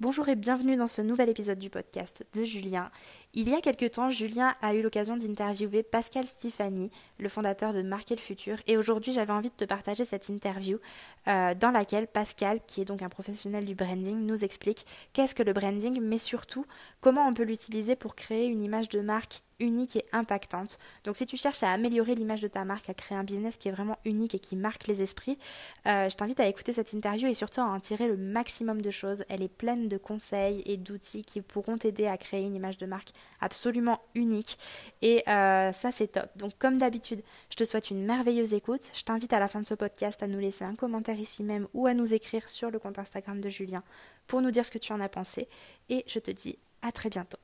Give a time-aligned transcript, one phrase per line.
[0.00, 2.88] Bonjour et bienvenue dans ce nouvel épisode du podcast de Julien.
[3.34, 7.82] Il y a quelque temps, Julien a eu l'occasion d'interviewer Pascal Stifani, le fondateur de
[7.82, 10.78] Marquer le Futur, et aujourd'hui j'avais envie de te partager cette interview
[11.26, 15.42] euh, dans laquelle Pascal, qui est donc un professionnel du branding, nous explique qu'est-ce que
[15.42, 16.64] le branding, mais surtout
[17.00, 20.78] comment on peut l'utiliser pour créer une image de marque unique et impactante.
[21.04, 23.68] Donc si tu cherches à améliorer l'image de ta marque, à créer un business qui
[23.68, 25.38] est vraiment unique et qui marque les esprits,
[25.86, 28.90] euh, je t'invite à écouter cette interview et surtout à en tirer le maximum de
[28.90, 29.24] choses.
[29.28, 32.86] Elle est pleine de conseils et d'outils qui pourront t'aider à créer une image de
[32.86, 33.10] marque
[33.40, 34.58] absolument unique.
[35.02, 36.30] Et euh, ça c'est top.
[36.36, 38.90] Donc comme d'habitude, je te souhaite une merveilleuse écoute.
[38.94, 41.68] Je t'invite à la fin de ce podcast à nous laisser un commentaire ici même
[41.74, 43.82] ou à nous écrire sur le compte Instagram de Julien
[44.26, 45.48] pour nous dire ce que tu en as pensé.
[45.88, 47.38] Et je te dis à très bientôt.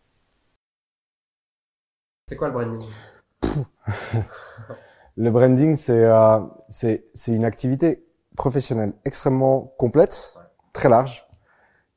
[2.27, 2.88] C'est quoi le branding?
[5.16, 8.05] Le branding, euh, c'est c'est une activité
[8.37, 10.34] professionnelle extrêmement complète,
[10.73, 11.29] très large,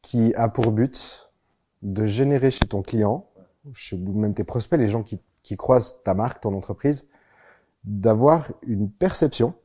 [0.02, 1.32] qui a pour but
[1.82, 3.28] de générer chez ton client,
[3.74, 7.10] chez même tes prospects, les gens qui, qui croisent ta marque, ton entreprise,
[7.86, 9.56] d'avoir une perception,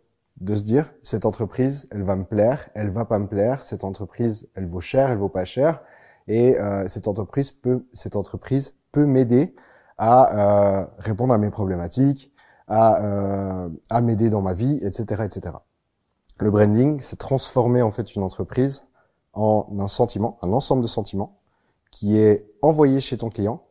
[0.41, 3.85] de se dire cette entreprise, elle va me plaire, elle va pas me plaire, cette
[3.85, 5.83] entreprise, elle vaut cher, elle vaut pas cher,
[6.27, 9.55] et euh, cette entreprise peut cette entreprise peut m'aider
[9.99, 12.33] à euh, répondre à mes problématiques,
[12.69, 15.57] à, euh, à m'aider dans ma vie, etc., etc.
[16.39, 18.85] Le branding, c'est transformer en fait une entreprise
[19.33, 21.39] en un sentiment, un ensemble de sentiments
[21.91, 23.63] qui est envoyé chez ton client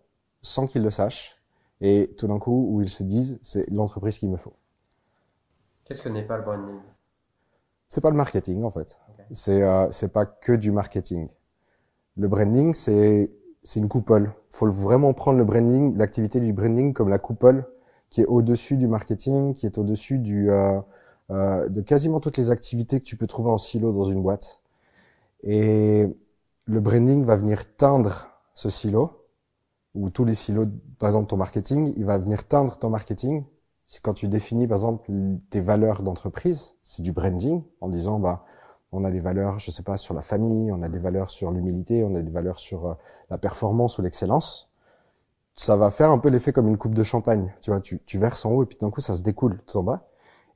[0.42, 1.38] sans qu'il le sache
[1.82, 4.54] et tout d'un coup où ils se disent c'est l'entreprise qu'il me faut.
[5.86, 6.80] Qu'est-ce que n'est pas le branding?
[7.90, 9.00] C'est pas le marketing en fait.
[9.34, 11.28] C'est euh, c'est pas que du marketing.
[12.16, 13.32] Le branding c'est
[13.64, 14.34] c'est une coupole.
[14.50, 17.66] Faut vraiment prendre le branding, l'activité du branding comme la coupole
[18.10, 20.80] qui est au-dessus du marketing, qui est au-dessus du euh,
[21.32, 24.62] euh, de quasiment toutes les activités que tu peux trouver en silo dans une boîte.
[25.44, 26.08] Et
[26.66, 29.26] le branding va venir teindre ce silo
[29.96, 30.68] ou tous les silos,
[31.00, 33.44] par exemple ton marketing, il va venir teindre ton marketing.
[33.86, 35.12] C'est quand tu définis par exemple
[35.50, 38.46] tes valeurs d'entreprise, c'est du branding en disant bah
[38.92, 41.52] on a des valeurs, je sais pas, sur la famille, on a des valeurs sur
[41.52, 42.94] l'humilité, on a des valeurs sur euh,
[43.30, 44.70] la performance ou l'excellence.
[45.56, 47.54] Ça va faire un peu l'effet comme une coupe de champagne.
[47.62, 49.78] Tu vois, tu, tu verses en haut et puis d'un coup, ça se découle tout
[49.78, 50.08] en bas.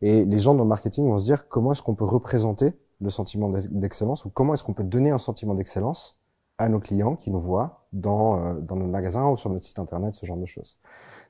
[0.01, 3.09] Et les gens dans le marketing vont se dire comment est-ce qu'on peut représenter le
[3.09, 6.19] sentiment d'excellence ou comment est-ce qu'on peut donner un sentiment d'excellence
[6.57, 9.79] à nos clients qui nous voient dans, euh, dans nos magasins ou sur notre site
[9.79, 10.78] internet, ce genre de choses.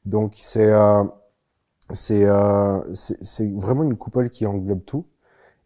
[0.05, 1.03] Donc c'est euh,
[1.91, 5.05] c'est euh, c'est vraiment une coupole qui englobe tout.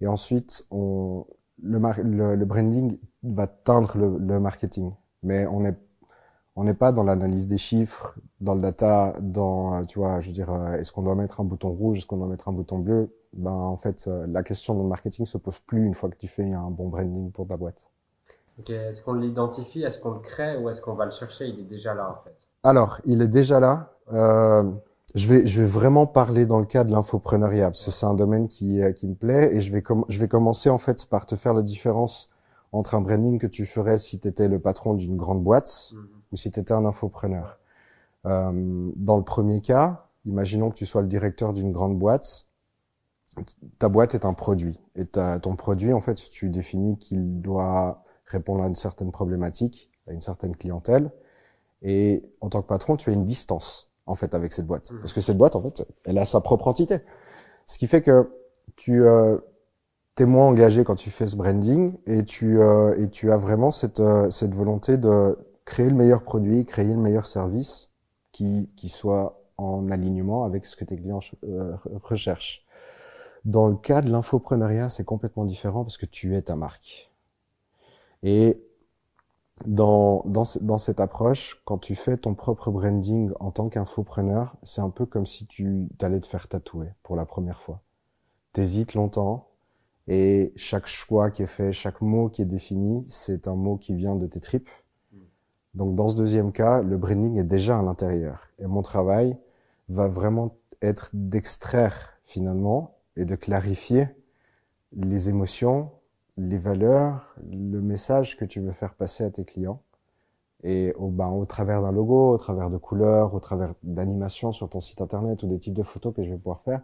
[0.02, 1.26] Et ensuite, on,
[1.62, 4.94] le, le, le branding va teindre le, le marketing.
[5.24, 5.78] Mais on est
[6.56, 10.34] on n'est pas dans l'analyse des chiffres, dans le data, dans, tu vois, je veux
[10.34, 12.80] dire, euh, est-ce qu'on doit mettre un bouton rouge, est-ce qu'on doit mettre un bouton
[12.80, 13.16] bleu?
[13.32, 16.18] Ben, en fait, euh, la question dans le marketing se pose plus une fois que
[16.18, 17.90] tu fais un bon branding pour ta boîte.
[18.60, 20.58] Ok, est-ce qu'on l'identifie, est-ce qu'on le crée?
[20.58, 21.48] Ou est-ce qu'on va le chercher?
[21.48, 22.36] Il est déjà là, en fait.
[22.64, 23.94] Alors, il est déjà là.
[24.12, 24.70] Euh,
[25.16, 28.14] je vais, je vais vraiment parler dans le cas de l'infopreneuriat parce que c'est un
[28.14, 31.26] domaine qui, euh, qui me plaît et je vais, je vais commencer en fait par
[31.26, 32.30] te faire la différence
[32.72, 36.08] entre un branding que tu ferais si tu étais le patron d'une grande boîte mhm.
[36.32, 37.60] ou si tu étais un infopreneur.
[38.26, 42.48] Euh, dans le premier cas, imaginons que tu sois le directeur d'une grande boîte,
[43.80, 48.64] ta boîte est un produit et ton produit en fait tu définis qu'il doit répondre
[48.64, 51.12] à une certaine problématique, à une certaine clientèle
[51.82, 54.92] et en tant que patron tu as une distance en fait avec cette boîte.
[55.00, 57.00] Parce que cette boîte, en fait, elle a sa propre entité.
[57.68, 58.30] Ce qui fait que
[58.76, 59.38] tu euh,
[60.18, 63.72] es moins engagé quand tu fais ce branding et tu euh, et tu as vraiment
[63.72, 67.92] cette euh, cette volonté de créer le meilleur produit, créer le meilleur service
[68.32, 72.66] qui qui soit en alignement avec ce que tes clients euh, recherchent.
[73.46, 77.12] Dans le cas de l'infopreneuriat, c'est complètement différent parce que tu es ta marque.
[78.24, 78.62] Et
[79.66, 84.82] dans, dans, dans, cette approche, quand tu fais ton propre branding en tant qu'infopreneur, c'est
[84.82, 87.82] un peu comme si tu allais te faire tatouer pour la première fois.
[88.54, 89.48] T'hésites longtemps
[90.08, 93.94] et chaque choix qui est fait, chaque mot qui est défini, c'est un mot qui
[93.94, 94.70] vient de tes tripes.
[95.76, 98.50] Donc dans ce deuxième cas, le branding est déjà à l'intérieur.
[98.58, 99.38] Et mon travail
[99.88, 104.08] va vraiment être d'extraire finalement et de clarifier
[104.94, 105.92] les émotions,
[106.40, 109.82] les valeurs, le message que tu veux faire passer à tes clients.
[110.64, 114.70] Et au, ben, au travers d'un logo, au travers de couleurs, au travers d'animations sur
[114.70, 116.82] ton site internet ou des types de photos que je vais pouvoir faire,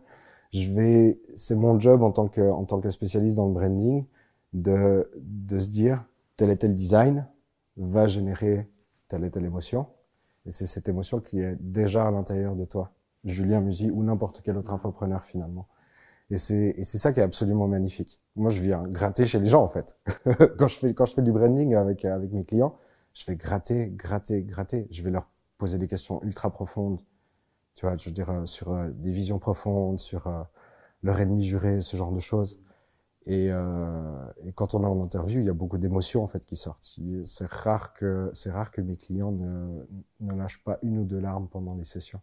[0.54, 4.06] je vais, c'est mon job en tant que, en tant que spécialiste dans le branding
[4.54, 6.06] de, de se dire
[6.38, 7.28] tel et tel design
[7.78, 8.70] va générer
[9.08, 9.88] telle et telle émotion.
[10.46, 12.92] Et c'est cette émotion qui est déjà à l'intérieur de toi.
[13.26, 15.68] Julien Musy ou n'importe quel autre infopreneur finalement.
[16.32, 18.22] Et c'est et c'est ça qui est absolument magnifique.
[18.36, 19.98] Moi, je viens gratter chez les gens en fait.
[20.58, 22.76] quand je fais quand je fais du branding avec avec mes clients,
[23.14, 24.88] je vais gratter, gratter, gratter.
[24.92, 27.00] Je vais leur poser des questions ultra profondes.
[27.76, 30.44] Tu vois, je veux dire euh, sur euh, des visions profondes, sur euh,
[31.04, 32.60] leur ennemi juré, ce genre de choses.
[33.28, 36.56] Et, et quand on est en interview, il y a beaucoup d'émotions en fait qui
[36.56, 37.00] sortent.
[37.24, 39.84] C'est rare que c'est rare que mes clients ne,
[40.20, 42.22] ne lâchent pas une ou deux larmes pendant les sessions,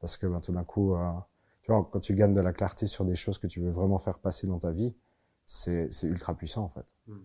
[0.00, 0.94] parce que ben, tout d'un coup,
[1.68, 3.98] tu vois, quand tu gagnes de la clarté sur des choses que tu veux vraiment
[3.98, 4.94] faire passer dans ta vie,
[5.46, 6.86] c'est ultra puissant en fait.
[7.06, 7.18] Hmm.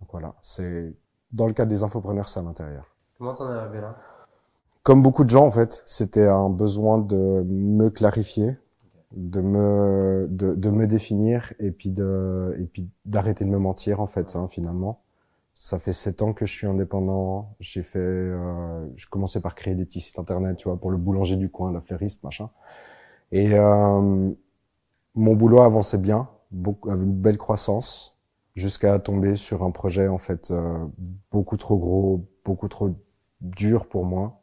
[0.00, 0.94] Donc voilà, c'est
[1.32, 2.94] dans le cadre des infopreneurs, c'est à l'intérieur.
[3.18, 3.96] Comment t'en es arrivé là?
[4.84, 8.56] Comme beaucoup de gens en fait, c'était un besoin de me clarifier,
[9.16, 14.00] de me de, de, me définir et puis de et puis d'arrêter de me mentir
[14.00, 15.02] en fait hein, finalement.
[15.56, 17.56] Ça fait sept ans que je suis indépendant.
[17.58, 20.96] J'ai fait, euh, je commençais par créer des petits sites internet, tu vois, pour le
[20.96, 22.48] boulanger du coin, la fleuriste, machin.
[23.32, 24.30] Et euh,
[25.14, 28.16] mon boulot avançait bien, beaucoup, avait une belle croissance,
[28.54, 30.86] jusqu'à tomber sur un projet en fait euh,
[31.30, 32.90] beaucoup trop gros, beaucoup trop
[33.40, 34.40] dur pour moi.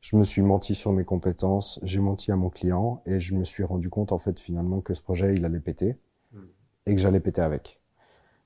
[0.00, 3.44] Je me suis menti sur mes compétences, j'ai menti à mon client et je me
[3.44, 5.96] suis rendu compte en fait finalement que ce projet il allait péter
[6.32, 6.40] hmm.
[6.86, 7.80] et que j'allais péter avec.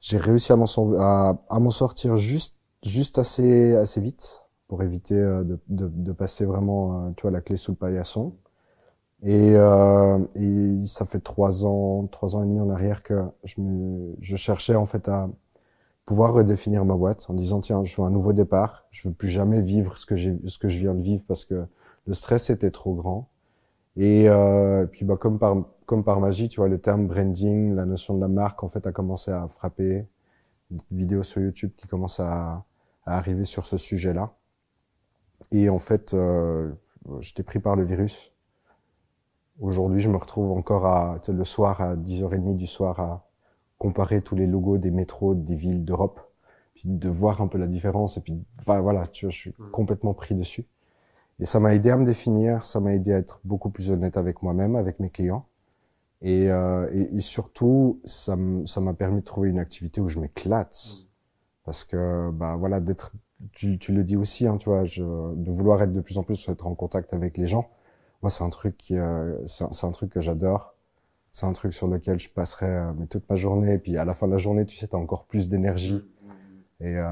[0.00, 0.66] J'ai réussi à m'en
[0.98, 6.12] à, à m'en sortir juste juste assez assez vite pour éviter euh, de, de, de
[6.12, 8.34] passer vraiment tu vois la clé sous le paillasson.
[9.22, 13.60] Et, euh, et, ça fait trois ans, trois ans et demi en arrière que je,
[13.60, 15.28] me, je cherchais en fait à
[16.06, 19.28] pouvoir redéfinir ma boîte en disant tiens, je veux un nouveau départ, je veux plus
[19.28, 21.66] jamais vivre ce que j'ai, ce que je viens de vivre parce que
[22.06, 23.28] le stress était trop grand.
[23.96, 25.56] Et, euh, puis bah comme par
[25.86, 28.86] comme par magie, tu vois, le terme branding, la notion de la marque en fait
[28.86, 30.06] a commencé à frapper.
[30.70, 32.64] Une vidéo sur YouTube qui commence à,
[33.06, 34.32] à arriver sur ce sujet-là.
[35.52, 36.72] Et en fait, euh,
[37.20, 38.32] j'étais pris par le virus
[39.60, 43.28] Aujourd'hui, je me retrouve encore à, le soir à 10h30 du soir à
[43.78, 46.20] comparer tous les logos des métros des villes d'Europe,
[46.74, 49.70] puis de voir un peu la différence et puis voilà, tu vois, je suis mm.
[49.72, 50.66] complètement pris dessus.
[51.40, 54.16] Et ça m'a aidé à me définir, ça m'a aidé à être beaucoup plus honnête
[54.16, 55.46] avec moi-même, avec mes clients.
[56.20, 60.76] Et, euh, et, et, surtout, ça m'a permis de trouver une activité où je m'éclate.
[60.76, 61.04] Mm.
[61.64, 63.12] Parce que, bah voilà, d'être,
[63.52, 66.22] tu, tu, le dis aussi, hein, tu vois, je, de vouloir être de plus en
[66.22, 67.68] plus, être en contact avec les gens
[68.22, 70.74] moi, c'est un truc qui, euh, c'est un, truc que j'adore.
[71.30, 73.74] C'est un truc sur lequel je passerai euh, mais toute ma journée.
[73.74, 76.04] Et puis à la fin de la journée, tu sais, t'as encore plus d'énergie.
[76.80, 77.08] Et, euh,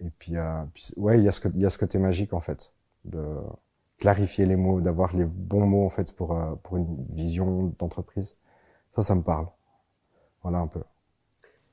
[0.00, 0.34] et puis,
[0.74, 2.74] puis ouais, il y a ce il y a ce côté magique en fait,
[3.06, 3.24] de
[3.98, 8.36] clarifier les mots, d'avoir les bons mots en fait pour pour une vision d'entreprise.
[8.94, 9.46] Ça, ça me parle.
[10.42, 10.82] Voilà un peu.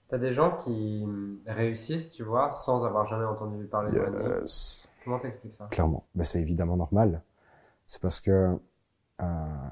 [0.07, 1.05] T'as des gens qui
[1.45, 4.87] réussissent, tu vois, sans avoir jamais entendu parler de yes.
[5.03, 5.67] Comment t'expliques ça?
[5.69, 7.21] Clairement, ben, c'est évidemment normal
[7.87, 8.59] c'est parce que
[9.21, 9.25] euh,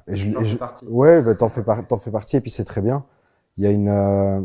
[0.08, 0.58] et je, et je
[0.88, 3.06] ouais, bah, t'en fais t'en fais partie et puis c'est très bien.
[3.58, 4.42] Il y a une, euh,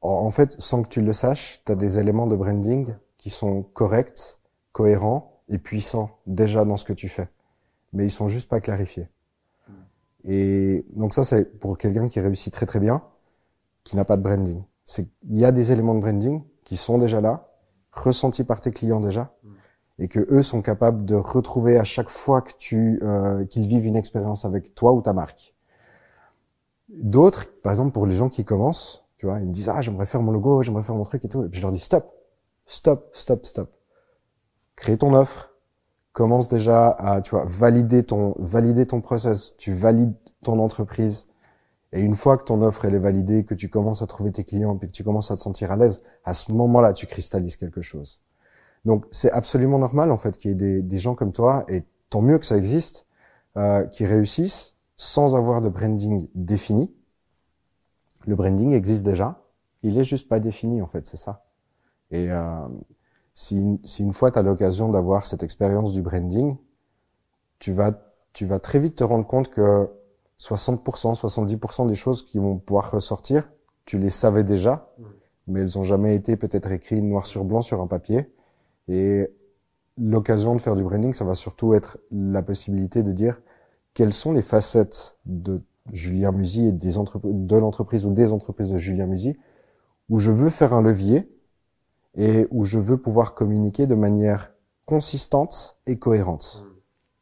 [0.00, 3.62] en fait, sans que tu le saches, tu as des éléments de branding qui sont
[3.62, 4.38] corrects,
[4.72, 7.28] cohérents et puissants déjà dans ce que tu fais,
[7.92, 9.08] mais ils sont juste pas clarifiés.
[9.68, 9.72] Hmm.
[10.24, 13.02] Et donc ça, c'est pour quelqu'un qui réussit très très bien,
[13.84, 14.62] qui n'a pas de branding.
[14.84, 17.48] C'est il y a des éléments de branding qui sont déjà là,
[17.92, 19.50] ressentis par tes clients déjà, hmm
[20.00, 23.84] et que eux sont capables de retrouver à chaque fois que tu euh, qu'ils vivent
[23.86, 25.54] une expérience avec toi ou ta marque.
[26.88, 30.06] D'autres, par exemple pour les gens qui commencent, tu vois, ils me disent ah j'aimerais
[30.06, 32.10] faire mon logo, j'aimerais faire mon truc et tout, et puis je leur dis stop,
[32.66, 33.70] stop, stop, stop.
[34.74, 35.52] Crée ton offre,
[36.14, 41.28] commence déjà à tu vois valider ton valider ton process, tu valides ton entreprise.
[41.92, 44.44] Et une fois que ton offre elle est validée, que tu commences à trouver tes
[44.44, 47.56] clients, puis que tu commences à te sentir à l'aise, à ce moment-là, tu cristallises
[47.56, 48.22] quelque chose.
[48.84, 51.84] Donc c'est absolument normal en fait qu'il y ait des, des, gens comme toi, et
[52.08, 53.06] tant mieux que ça existe,
[53.56, 56.94] euh, qui réussissent sans avoir de branding défini.
[58.26, 59.42] Le branding existe déjà,
[59.82, 61.44] il est juste pas défini en fait, c'est ça.
[62.10, 62.66] Et euh,
[63.34, 66.56] si, si, une fois tu as l'occasion d'avoir cette expérience du branding,
[67.58, 67.92] tu vas,
[68.32, 69.88] tu vas très vite te rendre compte que
[70.38, 73.50] 60%, 70% des choses qui vont pouvoir ressortir,
[73.84, 74.90] tu les savais déjà,
[75.46, 78.32] mais elles ont jamais été peut-être écrites noir sur blanc sur un papier.
[78.90, 79.32] Et
[79.96, 83.40] l'occasion de faire du branding, ça va surtout être la possibilité de dire
[83.94, 88.78] quelles sont les facettes de Julien Musy et des de l'entreprise ou des entreprises de
[88.78, 89.38] Julien Musy
[90.08, 91.30] où je veux faire un levier
[92.16, 94.52] et où je veux pouvoir communiquer de manière
[94.86, 96.68] consistante et cohérente, mmh.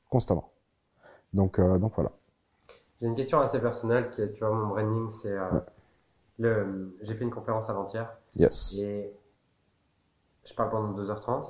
[0.09, 0.53] constamment.
[1.35, 2.13] Donc, euh, donc voilà.
[2.99, 5.51] J'ai une question assez personnelle qui est, tu vois, mon branding, c'est euh,
[6.39, 6.97] le.
[7.03, 8.11] J'ai fait une conférence avant-hier.
[8.37, 8.79] Yes.
[8.79, 9.13] Et
[10.49, 11.45] je parle pendant 2h30.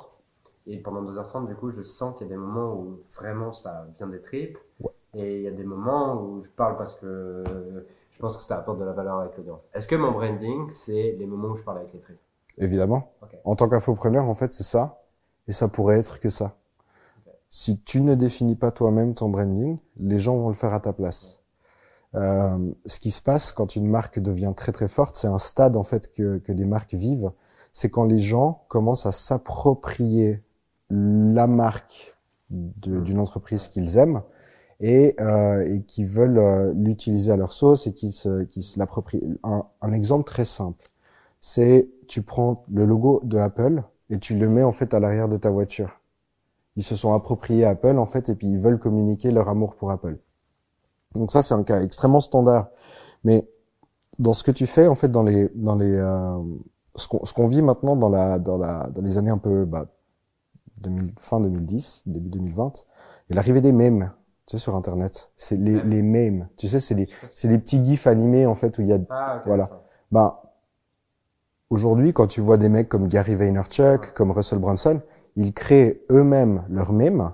[0.66, 3.86] Et pendant 2h30, du coup, je sens qu'il y a des moments où vraiment ça
[3.96, 4.58] vient des tripes.
[5.14, 7.42] Et il y a des moments où je parle parce que
[8.10, 9.62] je pense que ça apporte de la valeur avec l'audience.
[9.72, 12.18] Est-ce que mon branding, c'est les moments où je parle avec les tripes?
[12.58, 13.12] Évidemment.
[13.44, 15.02] En tant qu'infopreneur, en fait, c'est ça.
[15.46, 16.56] Et ça pourrait être que ça.
[17.50, 20.92] Si tu ne définis pas toi-même ton branding, les gens vont le faire à ta
[20.92, 21.42] place.
[22.14, 25.76] Euh, ce qui se passe quand une marque devient très très forte, c'est un stade
[25.76, 27.30] en fait que, que les marques vivent.
[27.78, 30.42] C'est quand les gens commencent à s'approprier
[30.90, 32.16] la marque
[32.50, 32.70] hmm.
[33.04, 34.22] d'une entreprise qu'ils aiment
[34.80, 38.80] et, euh, et qui veulent euh, l'utiliser à leur sauce et qui se, qui se
[38.80, 39.22] l'approprient.
[39.44, 40.90] Un, un, exemple très simple,
[41.40, 45.28] c'est tu prends le logo de Apple et tu le mets en fait à l'arrière
[45.28, 46.00] de ta voiture.
[46.74, 49.92] Ils se sont appropriés Apple en fait et puis ils veulent communiquer leur amour pour
[49.92, 50.18] Apple.
[51.14, 52.70] Donc ça c'est un cas extrêmement standard.
[53.22, 53.48] Mais
[54.18, 56.42] dans ce que tu fais en fait dans les dans les euh,
[56.98, 59.86] ce qu'on vit maintenant dans la dans la dans les années un peu bah,
[60.78, 62.84] 2000, fin 2010 début 2020
[63.30, 64.12] et l'arrivée des mèmes
[64.48, 65.30] tu sais, sur Internet.
[65.36, 66.48] C'est les, les mèmes.
[66.56, 68.98] Tu sais, c'est les, c'est les petits gifs animés, en fait, où il y a,
[69.10, 69.82] ah, voilà.
[70.10, 70.54] Bah,
[71.68, 75.02] aujourd'hui, quand tu vois des mecs comme Gary Vaynerchuk, comme Russell Brunson,
[75.36, 77.32] ils créent eux-mêmes leurs mèmes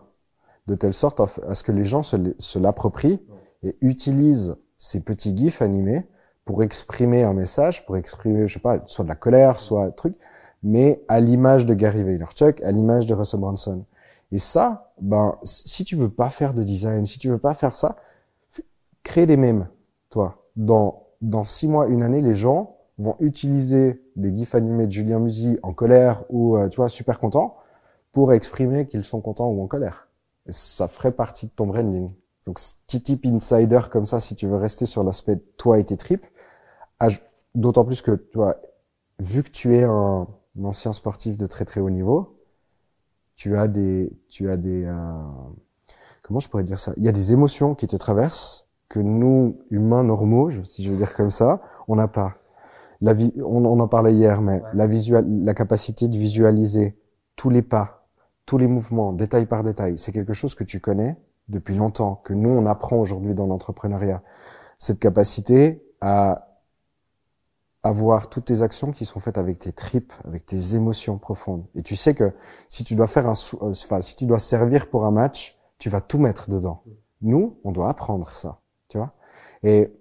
[0.67, 3.25] de telle sorte à ce que les gens se, se l'approprient
[3.63, 6.09] et utilisent ces petits gifs animés
[6.45, 9.91] pour exprimer un message, pour exprimer, je sais pas, soit de la colère, soit un
[9.91, 10.15] truc,
[10.63, 13.85] mais à l'image de Gary Vaynerchuk, à l'image de Russell Brunson.
[14.33, 17.77] Et ça, ben, si tu veux pas faire de design, si tu veux pas faire
[17.77, 17.97] ça,
[19.03, 19.69] crée des mèmes,
[20.11, 20.43] toi.
[20.57, 25.19] Dans, dans six mois, une année, les gens vont utiliser des gifs animés de Julien
[25.19, 27.57] Musy en colère ou, euh, tu vois, super content
[28.13, 30.09] pour exprimer qu'ils sont contents ou en colère.
[30.47, 32.11] Et ça ferait partie de ton branding.
[32.47, 35.97] Donc, petit type insider comme ça, si tu veux rester sur l'aspect toi et tes
[35.97, 36.27] tripes,
[37.55, 38.57] d'autant plus que, tu vois,
[39.19, 40.27] vu que tu es un
[40.63, 42.37] ancien sportif de très très haut niveau,
[43.37, 44.95] tu as des, tu as des, euh,
[46.23, 46.93] comment je pourrais dire ça?
[46.97, 50.97] Il y a des émotions qui te traversent que nous, humains normaux, si je veux
[50.97, 52.35] dire comme ça, on n'a pas.
[53.01, 56.97] La vie, on, en parlait hier, mais la visual, la capacité de visualiser
[57.37, 58.07] tous les pas,
[58.47, 61.17] tous les mouvements, détail par détail, c'est quelque chose que tu connais
[61.49, 64.23] depuis longtemps, que nous on apprend aujourd'hui dans l'entrepreneuriat.
[64.79, 66.54] Cette capacité à
[67.85, 71.67] avoir toutes tes actions qui sont faites avec tes tripes, avec tes émotions profondes.
[71.75, 72.33] Et tu sais que
[72.69, 75.91] si tu dois faire un, euh, enfin, si tu dois servir pour un match, tu
[75.91, 76.83] vas tout mettre dedans.
[77.21, 79.13] Nous, on doit apprendre ça, tu vois.
[79.63, 79.93] Et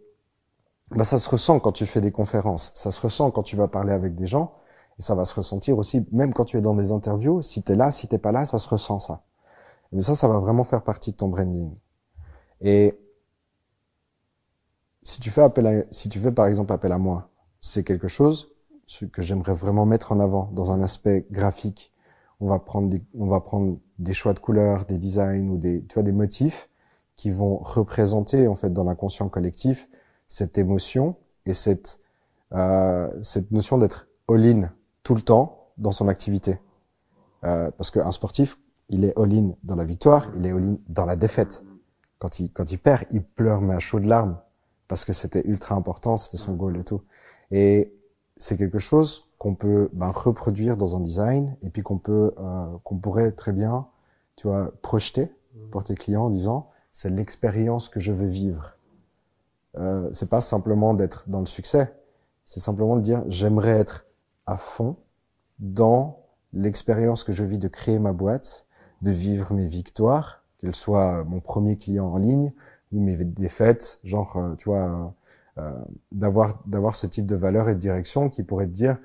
[0.91, 3.67] bah, ça se ressent quand tu fais des conférences, ça se ressent quand tu vas
[3.67, 4.53] parler avec des gens,
[4.97, 7.73] et ça va se ressentir aussi, même quand tu es dans des interviews, si tu
[7.73, 9.23] es là, si t'es pas là, ça se ressent ça.
[9.91, 11.71] Mais ça, ça va vraiment faire partie de ton branding.
[12.61, 12.97] Et
[15.01, 17.29] si tu fais appel à, si tu fais par exemple appel à moi,
[17.63, 18.51] c'est quelque chose
[19.13, 21.93] que j'aimerais vraiment mettre en avant dans un aspect graphique.
[22.41, 25.84] On va prendre des, on va prendre des choix de couleurs, des designs ou des,
[25.86, 26.70] tu vois, des motifs
[27.15, 29.88] qui vont représenter en fait dans l'inconscient collectif
[30.27, 31.15] cette émotion
[31.46, 32.01] et cette
[32.51, 34.70] euh, cette notion d'être all-in
[35.03, 36.60] tout le temps dans son activité.
[37.46, 41.15] Euh, parce qu'un sportif, il est all-in dans la victoire, il est all-in dans la
[41.15, 41.63] défaite.
[42.20, 44.38] Quand il quand il perd, il pleure mais à chaudes larmes
[44.89, 47.01] parce que c'était ultra important, c'était son goal et tout.
[47.53, 47.93] Et
[48.38, 52.65] c'est quelque chose qu'on peut ben, reproduire dans un design et puis qu'on peut, euh,
[52.83, 53.86] qu'on pourrait très bien,
[54.36, 55.69] tu vois, projeter mmh.
[55.69, 58.75] pour tes clients en disant c'est l'expérience que je veux vivre.
[59.77, 61.93] Euh, c'est pas simplement d'être dans le succès,
[62.43, 64.07] c'est simplement de dire j'aimerais être
[64.48, 64.95] à fond
[65.60, 68.65] dans l'expérience que je vis de créer ma boîte,
[69.03, 72.51] de vivre mes victoires, qu'elles soient mon premier client en ligne
[72.91, 75.13] ou mes défaites, genre euh, tu vois
[76.12, 78.98] d'avoir d'avoir ce type de valeur et de direction qui pourrait te dire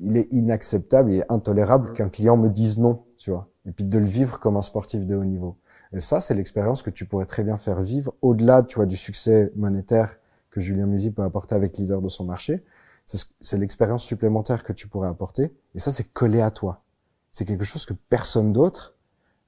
[0.00, 3.84] il est inacceptable, il est intolérable qu'un client me dise non, tu vois, et puis
[3.84, 5.56] de le vivre comme un sportif de haut niveau.
[5.92, 8.96] Et ça, c'est l'expérience que tu pourrais très bien faire vivre au-delà, tu vois, du
[8.96, 10.16] succès monétaire
[10.50, 12.64] que Julien Musi peut apporter avec leader de son marché.
[13.06, 15.54] C'est l'expérience supplémentaire que tu pourrais apporter.
[15.74, 16.82] Et ça, c'est collé à toi.
[17.30, 18.94] C'est quelque chose que personne d'autre,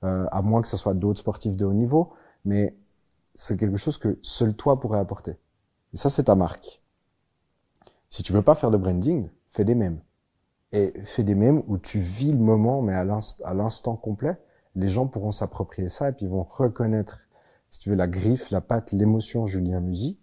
[0.04, 2.12] euh, à moins que ce soit d'autres sportifs de haut niveau,
[2.44, 2.76] mais
[3.34, 5.36] c'est quelque chose que seul toi pourrais apporter.
[5.92, 6.82] Et ça, c'est ta marque.
[8.10, 10.00] Si tu veux pas faire de branding, fais des mèmes.
[10.72, 13.04] Et fais des mèmes où tu vis le moment, mais à
[13.54, 14.38] l'instant complet.
[14.74, 17.20] Les gens pourront s'approprier ça et puis vont reconnaître,
[17.70, 20.18] si tu veux, la griffe, la patte, l'émotion Julien Musy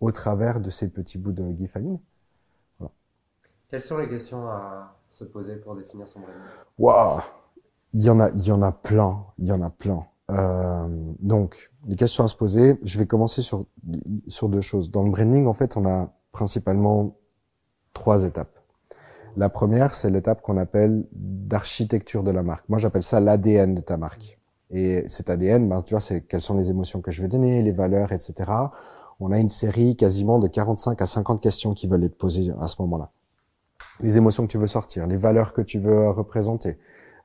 [0.00, 1.76] au travers de ces petits bouts de gif
[2.78, 2.92] Voilà.
[3.68, 6.40] Quelles sont les questions à se poser pour définir son branding?
[6.78, 7.20] Waouh
[7.92, 10.06] Il y en a, il y en a plein, il y en a plein.
[10.30, 10.88] Euh,
[11.20, 13.64] donc, les questions à se poser, je vais commencer sur,
[14.28, 14.90] sur deux choses.
[14.90, 17.16] Dans le branding, en fait, on a principalement
[17.92, 18.58] trois étapes.
[19.36, 22.68] La première, c'est l'étape qu'on appelle d'architecture de la marque.
[22.68, 24.38] Moi, j'appelle ça l'ADN de ta marque.
[24.70, 27.62] Et cet ADN, ben, tu vois, c'est quelles sont les émotions que je veux donner,
[27.62, 28.50] les valeurs, etc.
[29.18, 32.68] on a une série quasiment de 45 à 50 questions qui veulent être posées à
[32.68, 33.10] ce moment-là.
[34.00, 36.78] Les émotions que tu veux sortir, les valeurs que tu veux représenter,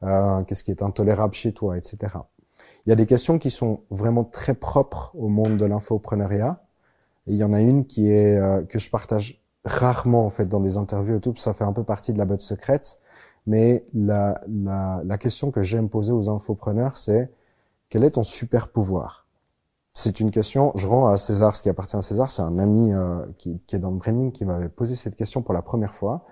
[0.04, 2.18] euh, qu'est-ce qui est intolérable chez toi, etc.
[2.86, 6.62] Il y a des questions qui sont vraiment très propres au monde de l'infoprenariat.
[7.27, 10.46] Et il y en a une qui est euh, que je partage rarement en fait
[10.46, 13.00] dans des interviews et tout, ça fait un peu partie de la botte secrète.
[13.48, 17.32] Mais la question que j'aime poser aux infopreneurs, c'est
[17.89, 19.27] quel est ton super pouvoir?
[19.94, 22.92] C'est une question, je rends à César ce qui appartient à César, c'est un ami
[22.92, 25.94] euh, qui, qui, est dans le branding qui m'avait posé cette question pour la première
[25.94, 26.25] fois.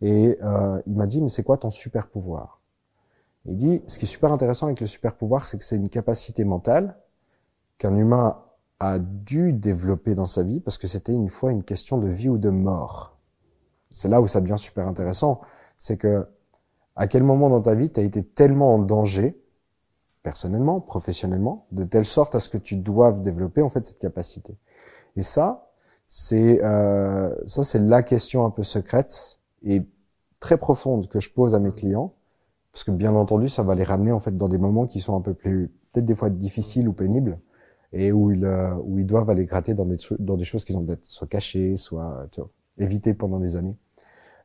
[0.00, 2.60] Et euh, il m'a dit, mais c'est quoi ton super pouvoir?
[3.46, 5.90] Il dit, ce qui est super intéressant avec le super pouvoir, c'est que c'est une
[5.90, 6.96] capacité mentale
[7.78, 8.42] qu'un humain
[8.80, 12.28] a dû développer dans sa vie parce que c'était une fois une question de vie
[12.28, 13.18] ou de mort.
[13.90, 15.40] C'est là où ça devient super intéressant.
[15.78, 16.26] C'est que
[16.96, 19.40] à quel moment dans ta vie tu as été tellement en danger,
[20.22, 24.56] personnellement, professionnellement, de telle sorte à ce que tu doives développer en fait cette capacité.
[25.16, 25.70] Et ça,
[26.08, 29.86] c'est euh, ça c'est la question un peu secrète et
[30.40, 32.14] très profonde que je pose à mes clients
[32.74, 35.16] parce que bien entendu ça va les ramener en fait dans des moments qui sont
[35.16, 37.38] un peu plus peut-être des fois difficiles ou pénibles
[37.92, 40.76] et où ils, euh, où ils doivent aller gratter dans des, dans des choses qu'ils
[40.76, 43.76] ont peut-être soit cachées, soit tu vois, évitées pendant des années.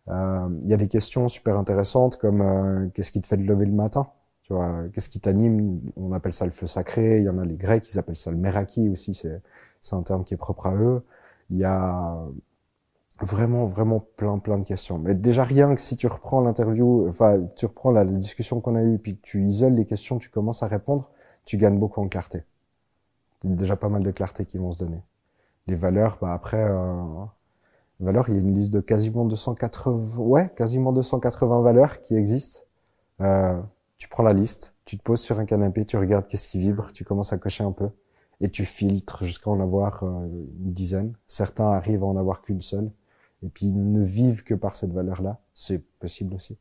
[0.10, 3.42] Euh, il y a des questions super intéressantes comme euh, qu'est-ce qui te fait te
[3.42, 4.10] lever le matin?
[4.44, 5.82] Tu vois, qu'est-ce qui t'anime?
[5.98, 7.20] On appelle ça le feu sacré.
[7.20, 9.16] Il y en a les Grecs, ils appellent ça le meraki aussi.
[9.16, 9.42] C'est
[9.82, 11.04] c'est un terme qui est propre à eux.
[11.50, 12.20] Il y a
[13.22, 14.98] vraiment vraiment plein plein de questions.
[14.98, 18.84] Mais déjà rien que si tu reprends l'interview, enfin tu reprends la, discussion qu'on a
[18.84, 21.10] eue, puis tu isoles les questions, tu commences à répondre,
[21.46, 22.44] tu gagnes beaucoup en clarté
[23.48, 25.02] déjà pas mal de clarté qui vont se donner.
[25.68, 27.04] Les valeurs, bah après, euh,
[28.00, 32.62] valeurs, il y a une liste de quasiment 280, ouais, quasiment 280 valeurs qui existent.
[33.22, 33.60] Euh,
[33.98, 36.92] tu prends la liste, tu te poses sur un canapé, tu regardes qu'est-ce qui vibre,
[36.94, 37.90] tu commences à cocher un peu
[38.42, 41.14] et tu filtres jusqu'à en avoir euh, une dizaine.
[41.28, 42.90] Certains arrivent à en avoir qu'une seule
[43.44, 45.40] et puis ne vivent que par cette valeur-là.
[45.54, 46.58] C'est possible aussi.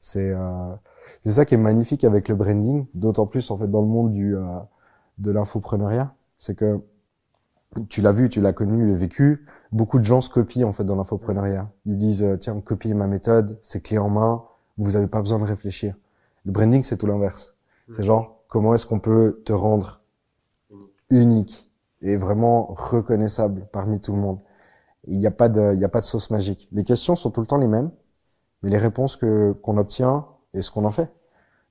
[0.00, 0.74] C'est euh,
[1.22, 4.12] c'est ça qui est magnifique avec le branding, d'autant plus en fait dans le monde
[4.12, 4.42] du euh,
[5.18, 6.80] de l'infopreneuriat, c'est que
[7.88, 9.46] tu l'as vu, tu l'as connu et vécu.
[9.72, 11.70] Beaucoup de gens se copient en fait dans l'infopreneuriat.
[11.86, 14.44] Ils disent euh, tiens, copie ma méthode, c'est clé en main,
[14.76, 15.94] vous avez pas besoin de réfléchir.
[16.44, 17.54] Le branding c'est tout l'inverse.
[17.92, 20.00] C'est genre comment est-ce qu'on peut te rendre
[21.10, 21.70] unique
[22.02, 24.38] et vraiment reconnaissable parmi tout le monde?
[25.08, 26.68] Il n'y a pas de, il y a pas de sauce magique.
[26.72, 27.90] Les questions sont tout le temps les mêmes,
[28.62, 31.10] mais les réponses que qu'on obtient et ce qu'on en fait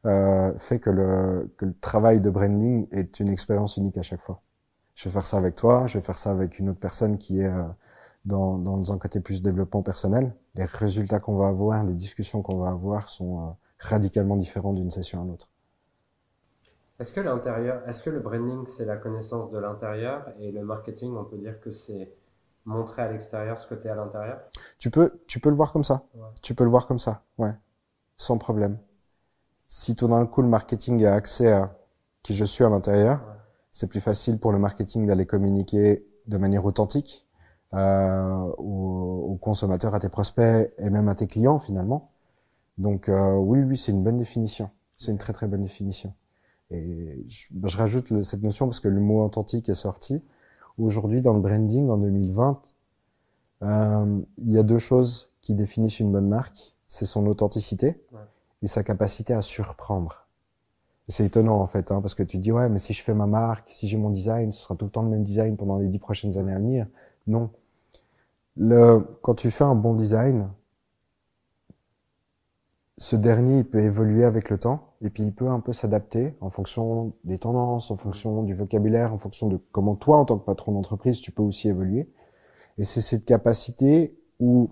[0.05, 4.21] euh, fait que le, que le travail de branding est une expérience unique à chaque
[4.21, 4.41] fois.
[4.95, 7.39] Je vais faire ça avec toi, je vais faire ça avec une autre personne qui
[7.39, 7.63] est euh,
[8.25, 10.35] dans, dans un côté plus développement personnel.
[10.55, 14.91] Les résultats qu'on va avoir, les discussions qu'on va avoir sont euh, radicalement différents d'une
[14.91, 15.49] session à l'autre.
[16.99, 21.15] Est-ce que l'intérieur, est-ce que le branding c'est la connaissance de l'intérieur et le marketing,
[21.15, 22.11] on peut dire que c'est
[22.65, 24.39] montrer à l'extérieur ce que tu es à l'intérieur
[24.79, 26.05] Tu peux, tu peux le voir comme ça.
[26.15, 26.27] Ouais.
[26.41, 27.53] Tu peux le voir comme ça, ouais,
[28.17, 28.77] sans problème
[29.73, 31.75] si tout d'un coup le marketing a accès à
[32.21, 33.21] qui je suis à l'intérieur,
[33.71, 37.27] c'est plus facile pour le marketing d'aller communiquer de manière authentique
[37.73, 42.11] euh, aux, aux, consommateurs, à tes prospects et même à tes clients finalement.
[42.77, 44.69] Donc euh, oui, oui, c'est une bonne définition.
[44.95, 46.13] C'est une très très bonne définition.
[46.69, 50.23] Et je, je rajoute le, cette notion parce que le mot authentique est sorti.
[50.77, 52.61] Aujourd'hui, dans le branding en 2020,
[53.61, 56.75] euh, il y a deux choses qui définissent une bonne marque.
[56.87, 58.01] C'est son authenticité.
[58.11, 58.19] Ouais
[58.63, 60.25] et sa capacité à surprendre.
[61.09, 63.13] C'est étonnant en fait, hein, parce que tu te dis ouais, mais si je fais
[63.13, 65.77] ma marque, si j'ai mon design, ce sera tout le temps le même design pendant
[65.77, 66.87] les dix prochaines années à venir.
[67.27, 67.49] Non.
[68.55, 70.49] Le, quand tu fais un bon design,
[72.97, 76.35] ce dernier il peut évoluer avec le temps et puis il peut un peu s'adapter
[76.41, 80.37] en fonction des tendances, en fonction du vocabulaire, en fonction de comment toi en tant
[80.37, 82.09] que patron d'entreprise tu peux aussi évoluer.
[82.77, 84.69] Et c'est cette capacité où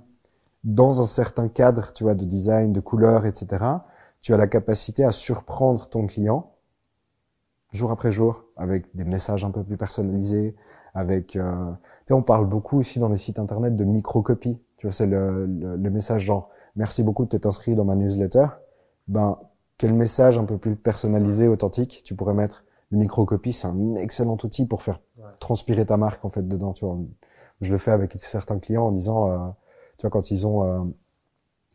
[0.64, 3.66] dans un certain cadre, tu vois, de design, de couleur, etc.,
[4.22, 6.52] tu as la capacité à surprendre ton client
[7.72, 10.56] jour après jour avec des messages un peu plus personnalisés,
[10.94, 14.60] avec, euh, tu sais, on parle beaucoup aussi dans les sites internet de micro-copie.
[14.78, 17.96] Tu vois, c'est le, le, le, message genre, merci beaucoup de t'être inscrit dans ma
[17.96, 18.46] newsletter.
[19.08, 19.38] Ben,
[19.78, 22.64] quel message un peu plus personnalisé, authentique, tu pourrais mettre?
[22.92, 25.00] Le micro-copie, c'est un excellent outil pour faire
[25.40, 26.98] transpirer ta marque, en fait, dedans, tu vois.
[27.62, 29.38] Je le fais avec certains clients en disant, euh,
[29.98, 30.84] tu vois, quand ils ont euh,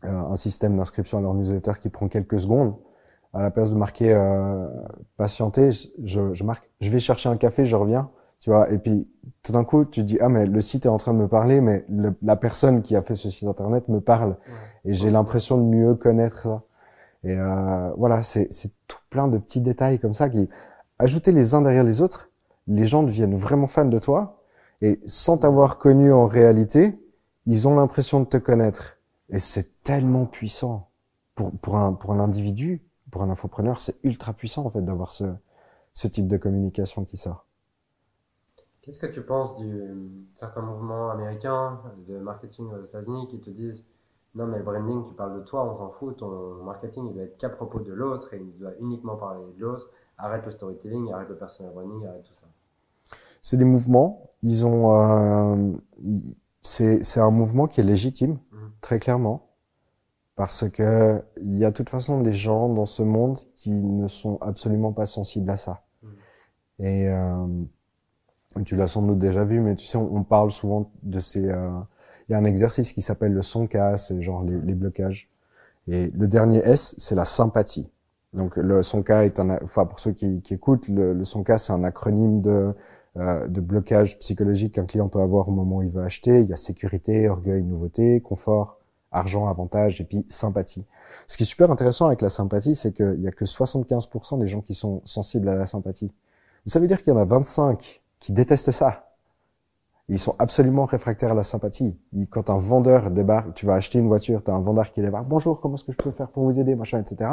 [0.04, 2.74] euh, un système d'inscription à leur newsletter qui prend quelques secondes,
[3.32, 4.66] à la place de marquer euh,
[5.16, 5.70] patienter,
[6.02, 8.70] je, je, marque je vais chercher un café, je reviens, tu vois.
[8.72, 9.08] Et puis
[9.42, 11.60] tout d'un coup, tu dis ah mais le site est en train de me parler,
[11.60, 14.54] mais le, la personne qui a fait ce site internet me parle ouais.
[14.86, 16.62] Et j'ai l'impression de mieux connaître ça.
[17.24, 20.48] Et euh, voilà, c'est c'est tout plein de petits détails comme ça qui
[20.98, 22.30] ajoutés les uns derrière les autres,
[22.66, 24.42] les gens deviennent vraiment fans de toi
[24.82, 26.98] Et sans t'avoir connu en réalité,
[27.46, 28.98] ils ont l'impression de te connaître.
[29.30, 30.90] Et c'est tellement puissant.
[31.34, 35.10] Pour, pour, un, pour un individu, pour un infopreneur, c'est ultra puissant en fait d'avoir
[35.10, 35.24] ce,
[35.94, 37.46] ce type de communication qui sort.
[38.82, 39.82] Qu'est-ce que tu penses du
[40.36, 43.84] certains mouvements américains de marketing aux États-Unis qui te disent
[44.36, 47.24] non mais le branding tu parles de toi on s'en fout ton marketing il doit
[47.24, 51.12] être qu'à propos de l'autre et il doit uniquement parler de l'autre arrête le storytelling
[51.12, 52.46] arrête le personal branding arrête tout ça
[53.42, 55.72] c'est des mouvements ils ont euh,
[56.62, 58.70] c'est un mouvement qui est légitime Mhm.
[58.80, 59.48] très clairement
[60.36, 64.08] parce que il y a de toute façon des gens dans ce monde qui ne
[64.08, 66.10] sont absolument pas sensibles à ça Mhm.
[66.80, 67.46] et euh,
[68.64, 71.46] tu l'as sans doute déjà vu, mais tu sais, on, on parle souvent de ces.
[71.48, 71.70] euh,
[72.28, 75.28] Il y a un exercice qui s'appelle le son K, c'est genre les, les blocages.
[75.88, 77.88] Et le dernier S, c'est la sympathie.
[78.34, 81.42] Donc le son K est un, enfin pour ceux qui, qui écoutent, le, le son
[81.42, 82.74] K c'est un acronyme de
[83.18, 86.42] euh, de blocage psychologique qu'un client peut avoir au moment où il veut acheter.
[86.42, 88.78] Il y a sécurité, orgueil, nouveauté, confort,
[89.10, 90.84] argent, avantage et puis sympathie.
[91.26, 94.46] Ce qui est super intéressant avec la sympathie, c'est qu'il y a que 75% des
[94.46, 96.12] gens qui sont sensibles à la sympathie.
[96.66, 99.05] Ça veut dire qu'il y en a 25 qui détestent ça.
[100.08, 101.98] Ils sont absolument réfractaires à la sympathie.
[102.30, 105.26] Quand un vendeur débarque, tu vas acheter une voiture, tu as un vendeur qui débarque,
[105.26, 107.30] bonjour, comment est-ce que je peux faire pour vous aider, machin, etc.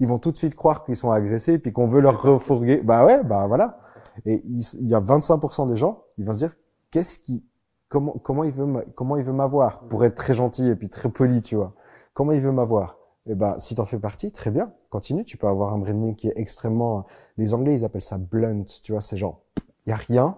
[0.00, 2.78] Ils vont tout de suite croire qu'ils sont agressés, puis qu'on veut leur refourguer.
[2.78, 3.80] Bah ouais, bah voilà.
[4.24, 6.56] Et il, y a 25% des gens, ils vont se dire,
[6.90, 7.44] qu'est-ce qui,
[7.88, 11.10] comment, comment il veut, comment il veut m'avoir pour être très gentil et puis très
[11.10, 11.74] poli, tu vois.
[12.14, 12.96] Comment il veut m'avoir?
[13.26, 15.24] Eh ben, si t'en fais partie, très bien, continue.
[15.24, 18.92] Tu peux avoir un branding qui est extrêmement, les Anglais ils appellent ça blunt, tu
[18.92, 19.42] vois, c'est genre,
[19.86, 20.36] il y a rien,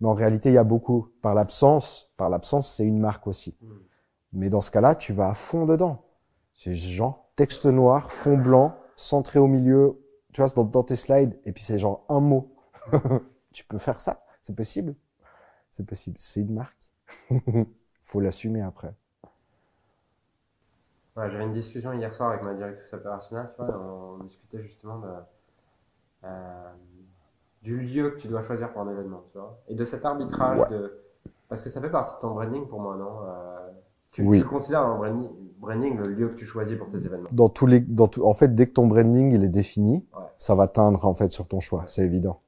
[0.00, 1.08] mais en réalité il y a beaucoup.
[1.22, 3.56] Par l'absence, par l'absence c'est une marque aussi.
[3.60, 3.82] Mhm.
[4.32, 6.04] Mais dans ce cas-là, tu vas à fond dedans.
[6.54, 10.00] C'est genre texte noir, fond blanc, centré au milieu,
[10.32, 12.54] tu vois, dans, dans tes slides, et puis c'est genre un mot.
[13.52, 14.94] tu peux faire ça, c'est possible.
[15.70, 16.90] C'est possible, c'est une marque.
[18.02, 18.94] Faut l'assumer après.
[21.16, 24.98] Ouais, j'avais une discussion hier soir avec ma directrice opérationnelle, tu vois, on, discutait justement
[24.98, 25.08] de,
[26.24, 26.72] euh,
[27.66, 30.60] du lieu que tu dois choisir pour un événement, tu vois, et de cet arbitrage
[30.60, 30.68] Ouais.
[30.70, 31.00] de,
[31.48, 33.70] parce que ça fait partie de ton branding pour moi, non Euh,
[34.12, 34.40] tu, Oui.
[34.40, 37.28] tu considères un branding, branding le lieu que tu choisis pour tes événements.
[37.32, 40.22] Dans tous les, dans tout, en fait, dès que ton branding il est défini, Ouais.
[40.38, 42.40] ça va teindre en fait sur ton choix, c'est évident.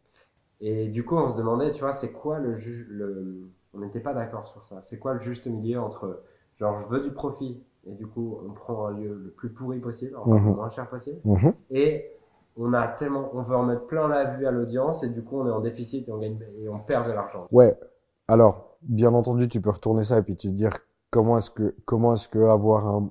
[0.61, 3.49] Et du coup, on se demandait, tu vois, c'est quoi le, ju- le...
[3.75, 4.77] On n'était pas d'accord sur ça.
[4.83, 6.23] C'est quoi le juste milieu entre,
[6.59, 9.79] genre, je veux du profit, et du coup, on prend un lieu le plus pourri
[9.81, 10.49] possible, enfin, Mhm.
[10.49, 11.53] le moins cher possible, Mhm.
[11.71, 12.11] et
[12.59, 15.41] on a tellement, on veut en mettre plein la vue à l'audience, et du coup,
[15.41, 17.47] on est en déficit et on gagne, et on perd de l'argent.
[17.53, 17.79] Ouais.
[18.27, 20.79] Alors, bien entendu, tu peux retourner ça et puis te dire
[21.11, 23.11] comment est-ce que comment est-ce que avoir un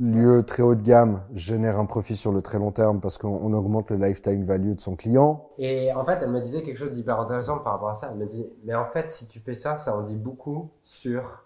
[0.00, 3.28] lieu très haut de gamme génère un profit sur le très long terme parce qu'on
[3.28, 5.48] on augmente le lifetime value de son client?
[5.58, 8.08] Et en fait, elle me disait quelque chose d'hyper intéressant par rapport à ça.
[8.10, 11.44] Elle me dit, mais en fait, si tu fais ça, ça en dit beaucoup sur,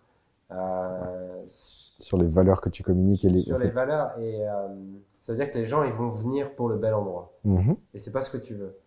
[0.51, 3.41] euh, sur les valeurs que tu communiques et les.
[3.41, 4.69] sur les valeurs, et euh,
[5.29, 7.38] ça veut dire que les gens, ils vont venir pour le bel endroit.
[7.45, 7.77] Mhm.
[7.93, 8.79] Et c'est pas ce que tu veux.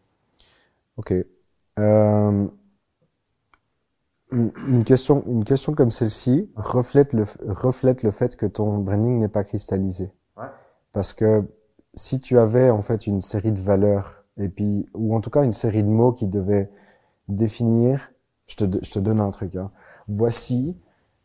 [0.98, 1.14] Ok.
[1.78, 2.48] Euh,
[4.32, 9.20] une, une question, une question comme celle-ci reflète le, reflète le fait que ton branding
[9.20, 10.12] n'est pas cristallisé.
[10.36, 10.48] Ouais.
[10.94, 11.44] Parce que
[11.94, 15.44] si tu avais en fait une série de valeurs et puis ou en tout cas
[15.44, 16.72] une série de mots qui devaient
[17.28, 18.14] définir,
[18.48, 19.56] je te, je te donne un truc.
[19.58, 19.70] Hein.
[20.08, 20.76] Voici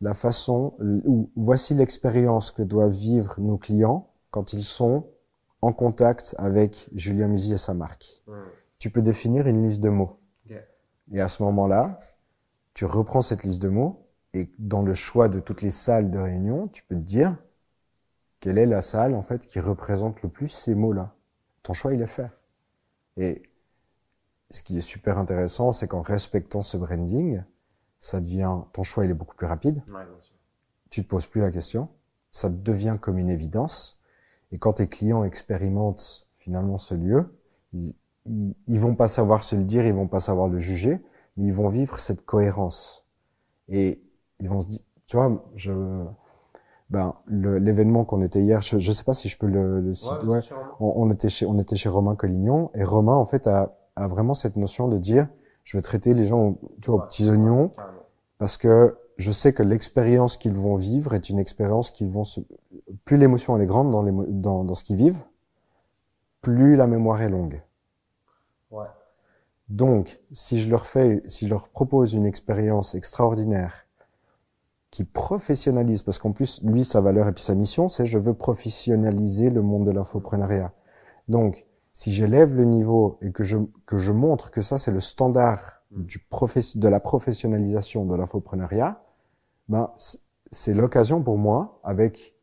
[0.02, 5.08] la façon ou voici l'expérience que doivent vivre nos clients quand ils sont
[5.62, 8.44] en contact avec Julien Musy et sa marque Hmm.
[8.78, 10.20] tu peux définir une liste de mots.
[11.12, 11.98] Et à ce moment-là,
[12.74, 16.18] tu reprends cette liste de mots et dans le choix de toutes les salles de
[16.18, 17.36] réunion, tu peux te dire
[18.40, 21.14] quelle est la salle en fait qui représente le plus ces mots-là.
[21.62, 22.30] Ton choix il est fait.
[23.16, 23.44] Et
[24.50, 27.42] ce qui est super intéressant, c'est qu'en respectant ce branding,
[28.00, 29.82] ça devient ton choix il est beaucoup plus rapide.
[29.88, 30.34] Ouais, bien sûr.
[30.90, 31.88] Tu te poses plus la question,
[32.32, 33.95] ça devient comme une évidence.
[34.52, 37.34] Et quand tes clients expérimentent finalement ce lieu,
[37.72, 37.94] ils,
[38.26, 41.00] ils, ils vont pas savoir se le dire, ils vont pas savoir le juger,
[41.36, 43.06] mais ils vont vivre cette cohérence.
[43.68, 44.00] Et
[44.40, 45.72] ils vont se dire, tu vois, je,
[46.90, 49.92] ben, l'événement qu'on était hier, je, je sais pas si je peux le, le
[50.28, 50.40] ouais.
[50.78, 54.08] on, on était chez, on était chez Romain Collignon, et Romain, en fait, a, a
[54.08, 55.28] vraiment cette notion de dire,
[55.64, 57.72] je vais traiter les gens, tu vois, aux petits oignons,
[58.38, 62.40] parce que je sais que l'expérience qu'ils vont vivre est une expérience qu'ils vont se...
[63.04, 65.22] Plus l'émotion elle est grande dans, les, dans, dans ce qu'ils vivent,
[66.42, 67.62] plus la mémoire est longue.
[68.70, 68.86] Ouais.
[69.68, 73.86] Donc, si je leur fais, si je leur propose une expérience extraordinaire
[74.90, 78.34] qui professionnalise, parce qu'en plus, lui, sa valeur et puis sa mission, c'est je veux
[78.34, 80.72] professionnaliser le monde de l'infoprenariat.
[81.28, 85.00] Donc, si j'élève le niveau et que je, que je montre que ça, c'est le
[85.00, 89.02] standard du professe- de la professionnalisation de l'infoprenariat,
[89.68, 89.90] ben,
[90.50, 92.36] c'est l'occasion pour moi, avec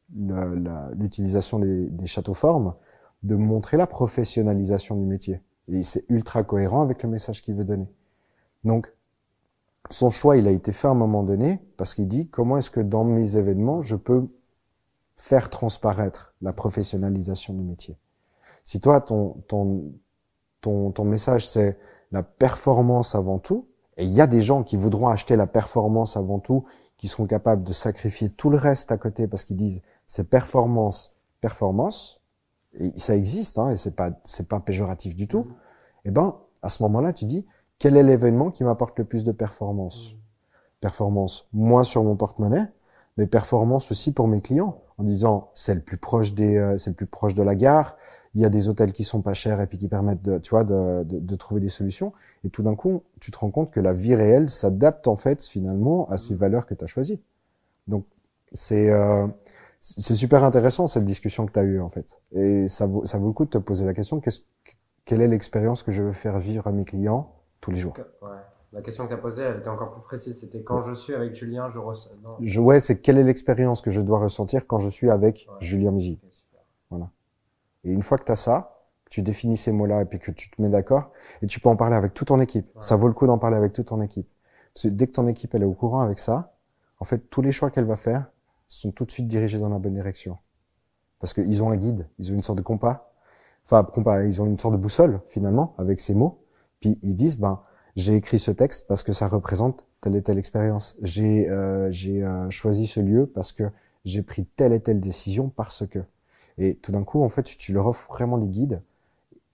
[0.95, 2.75] l'utilisation des, des châteaux formes,
[3.23, 5.41] de montrer la professionnalisation du métier.
[5.69, 7.87] Et c'est ultra cohérent avec le message qu'il veut donner.
[8.63, 8.93] Donc,
[9.89, 12.69] son choix, il a été fait à un moment donné parce qu'il dit comment est-ce
[12.69, 14.27] que dans mes événements, je peux
[15.15, 17.97] faire transparaître la professionnalisation du métier?
[18.65, 19.91] Si toi, ton, ton,
[20.61, 21.77] ton, ton message, c'est
[22.11, 26.17] la performance avant tout, et il y a des gens qui voudront acheter la performance
[26.17, 26.65] avant tout,
[27.03, 31.13] qui seront capables de sacrifier tout le reste à côté parce qu'ils disent c'est performance,
[31.41, 32.21] performance,
[32.79, 35.47] et ça existe, hein, et c'est pas, c'est pas péjoratif du tout.
[36.05, 37.45] Eh ben, à ce moment-là, tu dis
[37.77, 40.15] quel est l'événement qui m'apporte le plus de performance?
[40.79, 42.71] Performance, moins sur mon porte-monnaie,
[43.17, 46.91] mais performance aussi pour mes clients, en disant c'est le plus proche des, euh, c'est
[46.91, 47.97] le plus proche de la gare.
[48.35, 50.51] Il y a des hôtels qui sont pas chers et puis qui permettent de, tu
[50.51, 52.13] vois, de, de, de trouver des solutions.
[52.43, 55.43] Et tout d'un coup, tu te rends compte que la vie réelle s'adapte en fait
[55.43, 57.21] finalement à ces valeurs que tu as choisies.
[57.87, 58.05] Donc
[58.53, 59.27] c'est euh,
[59.81, 62.19] c'est super intéressant cette discussion que tu as eue en fait.
[62.31, 64.21] Et ça vaut ça vaut le coup de te poser la question
[65.05, 67.93] quelle est l'expérience que je veux faire vivre à mes clients tous les jours?
[68.21, 68.29] Ouais.
[68.71, 70.39] La question que tu as posée, elle était encore plus précise.
[70.39, 72.09] C'était quand je suis avec Julien, je ressens.
[72.41, 75.55] Je, ouais, c'est quelle est l'expérience que je dois ressentir quand je suis avec Ouais.
[75.59, 76.19] Julien Musi.
[77.83, 80.31] Et une fois que tu as ça, que tu définis ces mots-là et puis que
[80.31, 82.67] tu te mets d'accord, et tu peux en parler avec toute ton équipe.
[82.75, 82.81] Ouais.
[82.81, 84.27] Ça vaut le coup d'en parler avec toute ton équipe.
[84.73, 86.53] Parce que dès que ton équipe elle est au courant avec ça,
[86.99, 88.27] en fait, tous les choix qu'elle va faire
[88.69, 90.37] sont tout de suite dirigés dans la bonne direction.
[91.19, 93.11] Parce qu'ils ont un guide, ils ont une sorte de compas.
[93.65, 96.43] Enfin, compas, ils ont une sorte de boussole, finalement, avec ces mots.
[96.79, 97.61] Puis ils disent, ben,
[97.95, 100.97] j'ai écrit ce texte parce que ça représente telle et telle expérience.
[101.01, 103.63] J'ai euh, j'ai euh, choisi ce lieu parce que
[104.05, 105.99] j'ai pris telle et telle décision parce que.
[106.57, 108.81] Et tout d'un coup, en fait, tu leur offres vraiment des guides.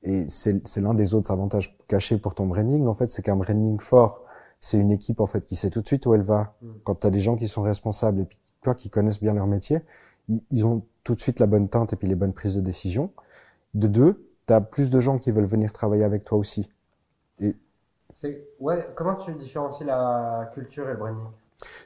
[0.03, 3.35] Et c'est c'est l'un des autres avantages cachés pour ton branding, en fait, c'est qu'un
[3.35, 4.21] branding fort,
[4.61, 6.53] c'est une équipe, en fait, qui sait tout de suite où elle va.
[6.61, 6.67] Mm.
[6.83, 9.47] Quand tu as des gens qui sont responsables et puis toi, qui connaissent bien leur
[9.47, 9.81] métier,
[10.29, 12.61] ils, ils ont tout de suite la bonne teinte et puis les bonnes prises de
[12.61, 13.11] décision.
[13.73, 16.69] De deux, tu as plus de gens qui veulent venir travailler avec toi aussi.
[18.13, 18.85] C'est ouais.
[18.95, 21.23] Comment tu différencies la culture et le branding?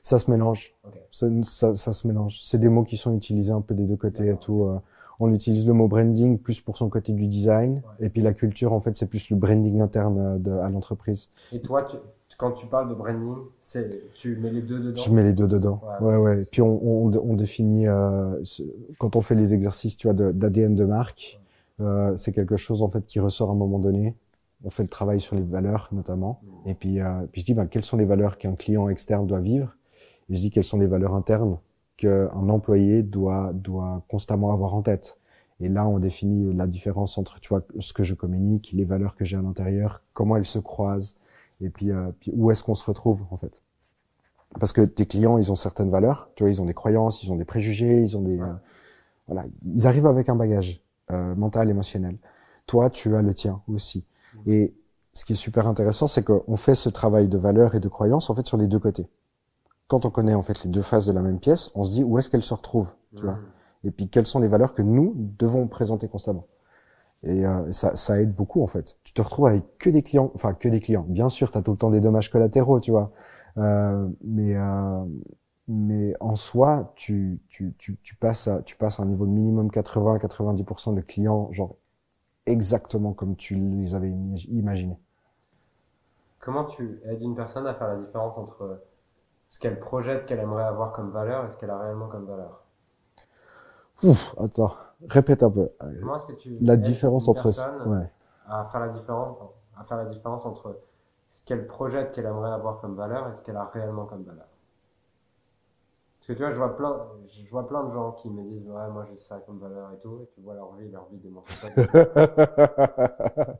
[0.01, 0.73] Ça se mélange.
[0.83, 0.93] Ok.
[1.11, 2.39] Ça, ça, ça se mélange.
[2.41, 4.63] C'est des mots qui sont utilisés un peu des deux côtés et tout.
[4.63, 4.79] euh.
[5.23, 7.75] On utilise le mot branding plus pour son côté du design.
[7.75, 8.07] Ouais.
[8.07, 11.29] Et puis la culture, en fait, c'est plus le branding interne euh, de, à l'entreprise.
[11.53, 11.97] Et toi, tu-
[12.37, 13.35] quand tu parles de branding,
[14.15, 15.01] tu mets les deux dedans?
[15.01, 15.81] Je mets les deux dedans.
[16.01, 16.07] Ouais.
[16.07, 16.41] Ouais, ouais.
[16.41, 18.63] Et puis on, on, on définit, euh, ce-
[18.97, 21.39] quand on fait les exercices, tu vois, de- d'ADN de, marque,
[21.79, 24.15] euh, c'est quelque chose en fait qui ressort à un moment donné.
[24.65, 26.41] On fait le travail sur les valeurs notamment.
[26.65, 26.69] Mm.
[26.69, 29.39] Et puis, euh, puis je dis, ben, quelles sont les valeurs qu'un client externe doit
[29.39, 29.75] vivre?
[30.29, 31.57] Et je dis, quelles sont les valeurs internes?
[31.97, 35.17] Qu'un employé doit, doit constamment avoir en tête
[35.59, 39.15] Et là, on définit la différence entre, tu vois, ce que je communique, les valeurs
[39.15, 41.17] que j'ai à l'intérieur, comment elles se croisent,
[41.61, 43.61] et puis, euh, puis où est-ce qu'on se retrouve, en fait.
[44.59, 47.31] Parce que tes clients, ils ont certaines valeurs, tu vois, ils ont des croyances, ils
[47.31, 48.37] ont des préjugés, ils ont des...
[48.37, 48.47] Ouais.
[48.47, 48.53] euh,
[49.27, 52.17] voilà, ils arrivent avec un bagage euh, mental, émotionnel.
[52.67, 54.05] Toi, tu as le tien aussi.
[54.45, 54.73] Et
[55.13, 58.29] ce qui est super intéressant, c'est qu'on fait ce travail de valeurs et de croyances,
[58.29, 59.07] en fait, sur les deux côtés.
[59.87, 62.03] Quand on connaît, en fait, les deux faces de la même pièce, on se dit
[62.03, 63.33] où est-ce qu'elles se retrouvent, tu vois.
[63.33, 63.45] Mm.
[63.85, 66.47] Et puis, quelles sont les valeurs que nous devons présenter constamment.
[67.23, 68.97] Et euh, ça, ça aide beaucoup, en fait.
[69.03, 71.05] Tu te retrouves avec que des clients, enfin, que des clients.
[71.07, 73.11] Bien sûr, tu as tout le temps des dommages collatéraux, tu vois.
[73.57, 75.05] Euh, mais, euh,
[75.67, 79.31] mais en soi, tu, tu, tu, tu, passes à, tu passes à un niveau de
[79.31, 81.75] minimum 80-90% de clients, genre
[82.45, 84.97] exactement comme tu les avais imag- imaginés.
[86.39, 88.81] Comment tu aides une personne à faire la différence entre
[89.53, 92.63] ce qu'elle projette, qu'elle aimerait avoir comme valeur et ce qu'elle a réellement comme valeur
[94.01, 94.73] Ouf, attends,
[95.07, 95.69] répète un peu.
[95.99, 97.49] Comment est-ce que tu La différence entre...
[97.87, 98.11] Ouais.
[98.47, 99.37] à faire la différence,
[99.77, 100.79] à faire la différence entre
[101.29, 104.47] ce qu'elle projette qu'elle aimerait avoir comme valeur et ce qu'elle a réellement comme valeur.
[106.17, 108.67] Parce que tu vois, je vois plein, je vois plein de gens qui me disent
[108.67, 111.19] ouais, moi j'ai ça comme valeur et tout, et tu vois leur vie, leur vie
[111.19, 111.47] démontre.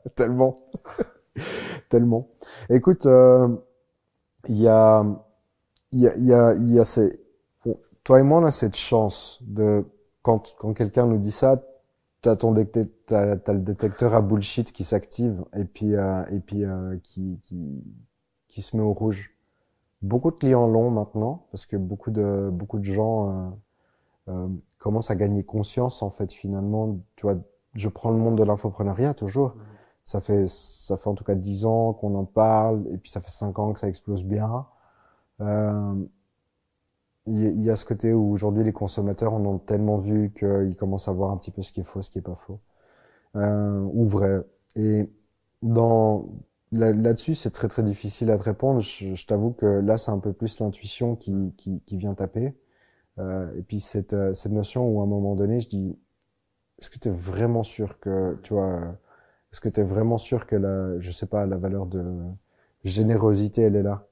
[0.16, 0.56] Tellement.
[1.88, 2.26] Tellement.
[2.68, 3.48] Écoute, euh,
[4.48, 5.04] il y a,
[5.94, 7.20] il y a, il y a, y a ces,
[7.64, 9.86] bon, toi et moi, on a cette chance de,
[10.22, 11.62] quand, quand quelqu'un nous dit ça,
[12.20, 16.40] t'as ton détecteur, t'as, t'as le détecteur à bullshit qui s'active et puis, euh, et
[16.40, 17.84] puis, euh, qui, qui,
[18.48, 19.30] qui se met au rouge.
[20.02, 23.50] Beaucoup de clients l'ont maintenant parce que beaucoup de, beaucoup de gens, euh,
[24.28, 27.36] euh, commencent à gagner conscience, en fait, finalement, tu vois,
[27.74, 29.54] je prends le monde de l'infopreneuriat toujours.
[30.04, 33.20] Ça fait, ça fait en tout cas dix ans qu'on en parle, et puis ça
[33.20, 34.66] fait cinq ans que ça explose bien.
[35.40, 36.06] Euh,
[37.26, 41.08] il y, a- ce côté où aujourd'hui les consommateurs en ont tellement vu qu'ils commencent
[41.08, 42.60] à voir un petit peu ce qui est faux, ce qui est pas faux,
[43.36, 44.42] euh, ou vrai.
[44.76, 45.10] Et
[45.62, 46.26] dans,
[46.72, 48.80] là- là-dessus, c'est très très difficile à te répondre.
[48.80, 52.54] Je, t'avoue que là, c'est un peu plus l'intuition qui, qui, qui vient taper.
[53.20, 55.98] Euh, et puis cette, euh, cette notion où à un moment donné, je dis,
[56.80, 58.96] est-ce que tu es vraiment sûr que, tu vois,
[59.52, 62.04] est-ce que tu vraiment sûr que la, je sais pas, la valeur de
[62.84, 64.06] générosité, elle est là?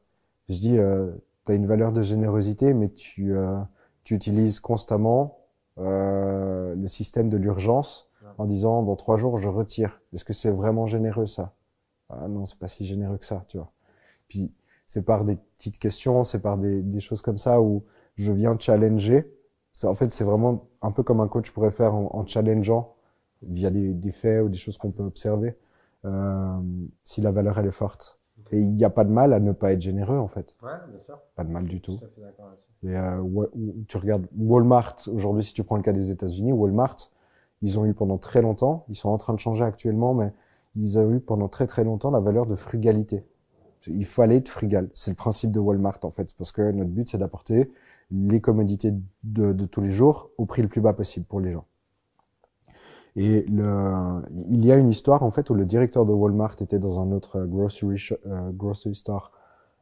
[0.49, 1.11] Je dis, euh,
[1.47, 3.59] tu as une valeur de générosité, mais tu, euh,
[4.05, 5.39] tu utilises constamment
[5.79, 10.01] euh, le système de l'urgence en disant, dans trois jours, je retire.
[10.13, 11.53] Est-ce que c'est vraiment généreux, ça?
[12.11, 13.71] Ah non, c'est pas si généreux que ça, tu vois.
[14.29, 14.53] Puis
[14.87, 17.85] c'est par des petites questions, c'est par des, des choses comme ça où
[18.17, 19.33] je viens challenger.
[19.85, 22.95] En fait, c'est vraiment un peu comme un coach pourrait faire en, en challengeant
[23.43, 25.57] via des, des faits ou des choses qu'on peut observer,
[26.05, 26.59] euh,
[27.05, 28.19] si la valeur elle est forte.
[28.51, 30.57] Et il n'y a pas de mal à ne pas être généreux, en fait.
[30.63, 31.19] Ouais, bien sûr.
[31.37, 31.97] Pas de mal du tout.
[31.97, 32.73] Tout à fait d'accord là-dessus.
[32.85, 36.97] Et euh, tu regardes Walmart, aujourd'hui, si tu prends le cas des États-Unis, Walmart,
[37.63, 40.33] ils ont eu pendant très longtemps, ils sont en train de changer actuellement, mais
[40.75, 43.25] ils ont eu pendant très très longtemps la valeur de frugalité.
[43.87, 44.91] Il fallait être frugal.
[44.95, 47.71] C'est le principe de Walmart, en fait, parce que notre but, c'est d'apporter
[48.11, 51.53] les commodités de, de tous les jours au prix le plus bas possible pour les
[51.53, 51.65] gens.
[53.17, 56.79] Et le, il y a une histoire, en fait, où le directeur de Walmart était
[56.79, 59.33] dans un autre grocery, sho- euh, grocery store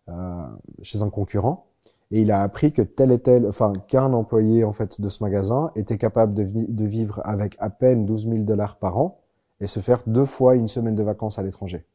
[0.09, 0.47] euh,
[0.83, 1.66] chez un concurrent
[2.11, 5.23] et il a appris que tel et tel, enfin qu'un employé en fait de ce
[5.23, 9.21] magasin était capable de, de vivre avec à peine 12 000 dollars par an
[9.61, 11.87] et se faire deux fois une semaine de vacances à l'étranger.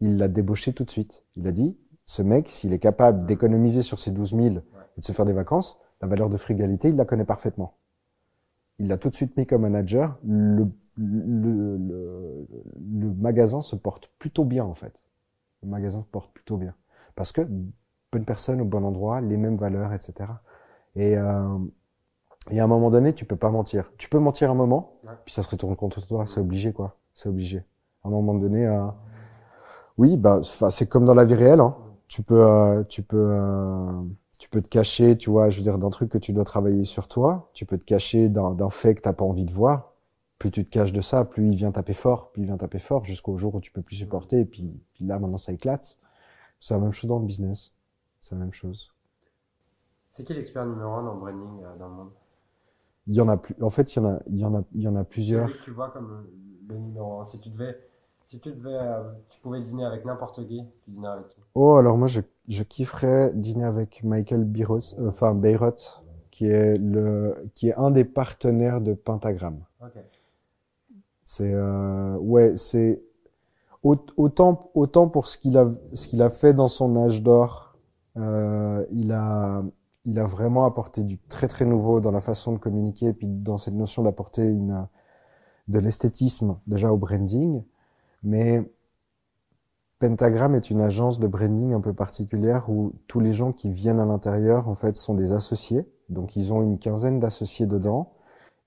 [0.00, 1.24] Il l'a débauché tout de suite.
[1.36, 5.04] Il a dit, ce mec, s'il est capable d'économiser sur ces 12 000 et de
[5.04, 7.74] se faire des vacances, la valeur de frugalité, il la connaît parfaitement.
[8.82, 10.18] Il l'a tout de suite mis comme manager.
[10.26, 10.66] Le,
[10.98, 12.46] le, le,
[13.00, 15.04] le magasin se porte plutôt bien en fait.
[15.62, 16.74] Le magasin se porte plutôt bien
[17.14, 17.42] parce que
[18.12, 20.28] bonne personne au bon endroit, les mêmes valeurs, etc.
[20.96, 21.58] Et, euh,
[22.50, 23.92] et à un moment donné, tu peux pas mentir.
[23.96, 25.12] Tu peux mentir un moment, Ouais.
[25.24, 26.26] puis ça se retourne contre toi.
[26.26, 26.96] C'est obligé, quoi.
[27.14, 27.64] C'est obligé.
[28.04, 28.84] À un moment donné, euh,
[29.98, 30.40] oui, bah,
[30.70, 31.60] c'est comme dans la vie réelle.
[31.60, 31.76] Hein.
[32.08, 34.02] Tu peux, euh, tu peux, euh,
[34.42, 36.82] tu peux te cacher, tu vois, je veux dire, d'un truc que tu dois travailler
[36.82, 37.48] sur toi.
[37.52, 39.92] Tu peux te cacher d'un fait que t'as pas envie de voir.
[40.40, 42.80] Plus tu te caches de ça, plus il vient taper fort, plus il vient taper
[42.80, 44.40] fort, jusqu'au jour où tu peux plus supporter.
[44.40, 45.96] Et puis, puis là, maintenant, ça éclate.
[46.58, 47.72] C'est la même chose dans le business.
[48.20, 48.92] C'est la même chose.
[50.10, 52.10] C'est qui l'expert numéro un dans le branding euh, dans le monde?
[53.06, 53.54] Il y en a plus.
[53.62, 55.48] En fait, il y en a, il y en a, il y en a plusieurs.
[55.50, 56.26] Celui que tu vois comme
[56.66, 57.24] le numéro un.
[57.24, 57.78] Si tu devais,
[58.32, 61.36] si tu devais, euh, tu pouvais dîner avec n'importe qui, tu dînerais avec qui?
[61.54, 66.78] Oh, alors moi, je, je kifferais dîner avec Michael Biros, euh, enfin Beirut, qui est
[66.78, 69.58] le, qui est un des partenaires de Pentagram.
[69.82, 69.98] Ok.
[71.24, 73.02] C'est, euh, ouais, c'est
[73.82, 77.76] au- autant, autant pour ce qu'il a, ce qu'il a fait dans son âge d'or.
[78.16, 79.62] Euh, il a,
[80.06, 83.26] il a vraiment apporté du très très nouveau dans la façon de communiquer, et puis
[83.26, 84.88] dans cette notion d'apporter une,
[85.68, 87.62] de l'esthétisme déjà au branding.
[88.22, 88.62] Mais
[89.98, 94.00] Pentagram est une agence de branding un peu particulière où tous les gens qui viennent
[94.00, 95.86] à l'intérieur, en fait, sont des associés.
[96.08, 98.12] Donc, ils ont une quinzaine d'associés dedans.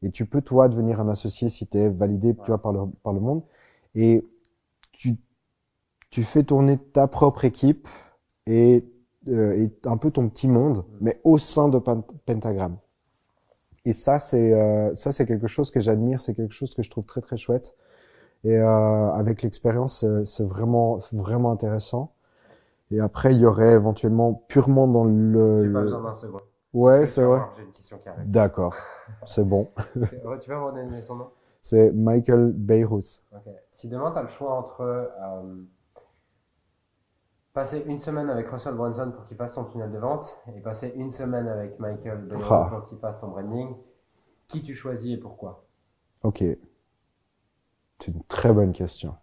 [0.02, 2.86] Et tu peux, toi, devenir un associé si tu es validé, tu vois, par le,
[3.04, 3.44] par le monde.
[3.96, 4.26] Et
[4.94, 5.18] tu,
[6.10, 7.88] tu fais tourner ta propre équipe
[8.48, 8.86] et,
[9.28, 12.78] euh, et un peu ton petit monde, mais au sein de Pen- Pentagram.
[13.86, 16.90] Et ça, c'est euh, ça, c'est quelque chose que j'admire, c'est quelque chose que je
[16.90, 17.76] trouve très très chouette.
[18.46, 22.14] Et euh, avec l'expérience, c'est- c'est vraiment vraiment intéressant.
[22.92, 26.40] Et après, il y aurait éventuellement purement dans le, pas besoin d'un second.
[26.74, 27.38] ouais, c'est vrai.
[27.40, 28.30] voir, J'ai une question qui arrive.
[28.30, 28.76] D'accord,
[29.26, 29.70] c'est bon.
[29.96, 31.30] Ouais, tu vas me redonner son nom
[31.64, 33.22] C'est Michael Beirut.
[33.34, 33.52] Ok.
[33.72, 35.56] Si demain tu as le choix entre euh,
[37.54, 40.94] passer une semaine avec Russell Brunson pour qu'il fasse ton tunnel de vente et passer
[40.96, 42.68] une semaine avec Michael Baylor Ah.
[42.70, 43.76] pour qu'il fasse ton branding,
[44.48, 45.64] qui tu choisis et pourquoi?
[46.24, 46.44] Ok.
[48.00, 49.16] C'est une très bonne question.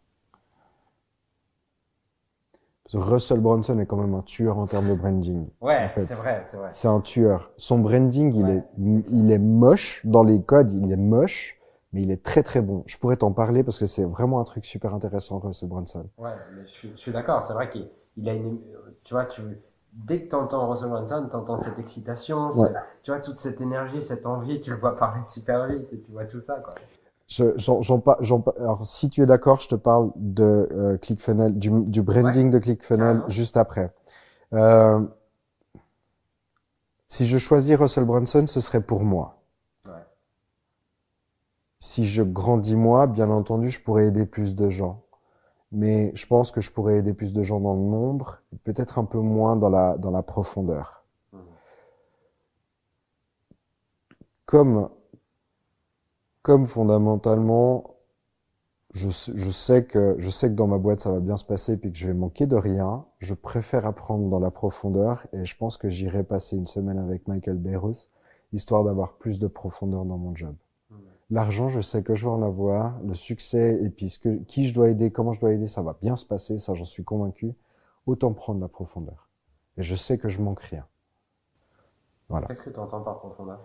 [2.92, 5.48] Russell Brunson est quand même un tueur en termes de branding.
[5.62, 6.02] Ouais, En fait.
[6.02, 6.68] c'est vrai, c'est vrai.
[6.72, 7.52] C'est un tueur.
[7.56, 8.64] Son branding, il Ouais, est,
[9.10, 10.02] il est moche.
[10.04, 11.58] Dans les codes, il est moche,
[11.92, 12.82] mais il est très très bon.
[12.86, 16.06] Je pourrais t'en parler parce que c'est vraiment un truc super intéressant, Russell Brunson.
[16.18, 18.58] Ouais, mais je suis, je suis d'accord, c'est vrai qu'il il a une.
[19.04, 19.40] Tu vois, tu,
[19.94, 22.68] dès que tu entends Russell Brunson, tu entends cette excitation, Ouais.
[23.04, 26.10] tu vois, toute cette énergie, cette envie, tu le vois parler super vite et tu
[26.12, 26.74] vois tout ça, quoi.
[27.32, 28.18] Je, par-
[28.58, 32.58] alors, si tu es d'accord, je te parle de euh, ClickFunnels, du, du branding de
[32.58, 33.94] ClickFunnels juste après.
[34.52, 35.00] Euh,
[37.08, 39.38] si je choisis Russell Brunson, ce serait pour moi.
[39.86, 39.92] Ouais.
[41.80, 45.02] Si je grandis moi, bien entendu, je pourrais aider plus de gens.
[45.70, 49.04] Mais je pense que je pourrais aider plus de gens dans le nombre, peut-être un
[49.04, 51.02] peu moins dans la, dans la profondeur.
[51.32, 51.40] Mhm.
[54.44, 54.90] Comme,
[56.42, 57.96] comme fondamentalement,
[58.92, 61.78] je, je sais que je sais que dans ma boîte ça va bien se passer
[61.78, 63.06] puis que je vais manquer de rien.
[63.18, 67.26] Je préfère apprendre dans la profondeur et je pense que j'irai passer une semaine avec
[67.28, 68.08] Michael Beirut
[68.52, 70.54] histoire d'avoir plus de profondeur dans mon job.
[71.30, 73.00] L'argent, je sais que je vais en avoir.
[73.02, 75.80] Le succès et puis ce que, qui je dois aider, comment je dois aider, ça
[75.80, 76.58] va bien se passer.
[76.58, 77.54] Ça, j'en suis convaincu.
[78.04, 79.30] Autant prendre la profondeur.
[79.78, 80.86] Et je sais que je manque rien.
[82.28, 82.48] Voilà.
[82.48, 83.64] Qu'est-ce que tu entends par profondeur?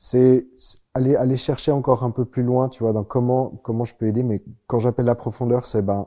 [0.00, 0.46] C'est
[0.94, 4.06] aller aller chercher encore un peu plus loin, tu vois, dans comment comment je peux
[4.06, 4.22] aider.
[4.22, 6.06] Mais quand j'appelle la profondeur, c'est ben,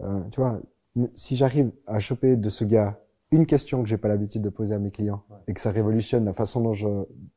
[0.00, 0.60] euh, tu vois,
[1.14, 2.98] si j'arrive à choper de ce gars
[3.30, 6.24] une question que j'ai pas l'habitude de poser à mes clients et que ça révolutionne
[6.24, 6.88] la façon dont je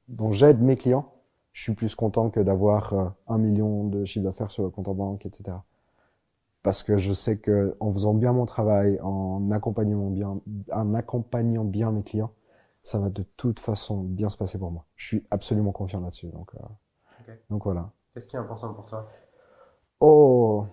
[0.07, 1.12] dont j'aide mes clients,
[1.53, 4.88] je suis plus content que d'avoir euh, un million de chiffre d'affaires sur le compte
[4.88, 5.57] en banque, etc.
[6.64, 10.41] Parce que je sais que en faisant bien mon travail, en accompagnant bien,
[10.72, 12.32] en accompagnant bien mes clients,
[12.84, 14.86] ça va de toute façon bien se passer pour moi.
[14.95, 16.27] Je suis absolument confiant là-dessus.
[16.27, 17.91] Donc, euh, donc voilà.
[18.13, 19.07] Qu'est-ce qui est important pour toi?
[19.99, 20.65] Oh,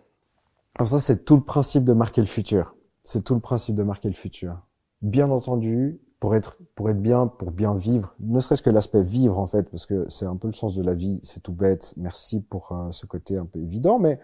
[0.74, 2.74] alors ça c'est tout le principe de marquer le futur.
[3.04, 4.60] C'est tout le principe de marquer le futur.
[5.02, 9.38] Bien entendu, pour être pour être bien, pour bien vivre, ne serait-ce que l'aspect vivre
[9.38, 11.20] en fait, parce que c'est un peu le sens de la vie.
[11.22, 11.94] C'est tout bête.
[11.96, 14.18] Merci pour euh, ce côté un peu évident, mais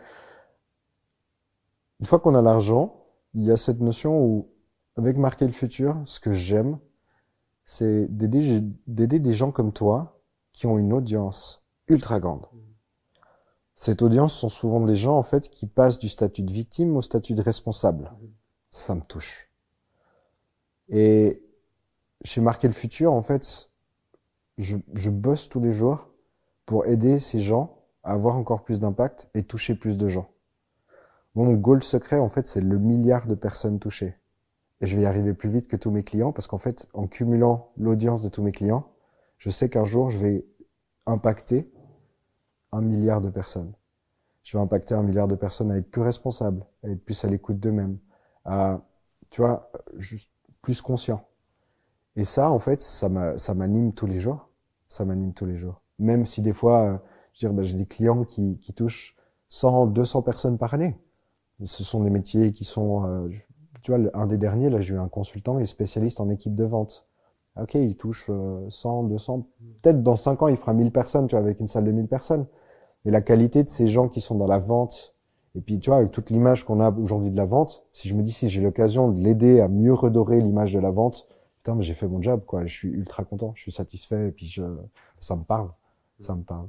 [2.01, 3.05] une fois qu'on a l'argent,
[3.35, 4.49] il y a cette notion où
[4.97, 6.79] avec marquer le futur, ce que j'aime,
[7.65, 10.21] c'est d'aider des gens comme toi
[10.53, 12.47] qui ont une audience ultra grande.
[13.75, 17.03] Cette audience sont souvent des gens en fait qui passent du statut de victime au
[17.03, 18.13] statut de responsable.
[18.71, 19.51] Ça me touche.
[20.89, 21.43] Et
[22.25, 23.71] chez Marquer le futur, en fait,
[24.59, 26.11] je, je bosse tous les jours
[26.67, 30.29] pour aider ces gens à avoir encore plus d'impact et toucher plus de gens.
[31.35, 34.17] Mon goal secret, en fait, c'est le milliard de personnes touchées.
[34.85, 37.07] Et je vais y arriver plus vite que tous mes clients parce qu'en fait, en
[37.07, 38.87] cumulant l'audience de tous mes clients,
[39.39, 40.45] je sais qu'un jour, je vais
[41.07, 41.73] impacter
[42.71, 43.73] un milliard de personnes.
[44.43, 47.29] Je vais impacter un milliard de personnes à être plus responsables, à être plus à
[47.29, 47.97] l'écoute d'eux-mêmes,
[48.45, 48.83] à,
[49.31, 50.31] tu vois, juste
[50.61, 51.27] plus conscient.
[52.15, 54.51] Et ça, en fait, ça m'anime tous les jours.
[54.89, 55.81] Ça m'anime tous les jours.
[55.99, 56.99] Même si des fois, euh,
[57.33, 59.17] je veux ben, j'ai des clients qui, qui touchent
[59.49, 61.01] 100, 200 personnes par année.
[61.65, 63.31] Ce sont des métiers qui sont, euh,
[63.85, 66.65] tu vois, un des derniers, là, j'ai eu un consultant, est spécialiste en équipe de
[66.65, 67.07] vente.
[67.61, 68.31] Ok, il touche
[68.71, 69.47] 100, euh, 200,
[69.83, 72.09] peut-être dans 5 ans, il fera 1000 personnes, tu vois, avec une salle de 1000
[72.09, 72.47] personnes.
[73.05, 75.15] Mais la qualité de ces gens qui sont dans la vente,
[75.55, 78.15] et puis, tu vois, avec toute l'image qu'on a aujourd'hui de la vente, si je
[78.15, 81.29] me dis si j'ai l'occasion de l'aider à mieux redorer l'image de la vente,
[81.59, 82.65] putain, j'ai fait mon job, quoi.
[82.65, 84.65] Je suis ultra content, je suis satisfait, et puis je,
[85.21, 85.69] ça me parle,
[86.21, 86.69] ça me parle.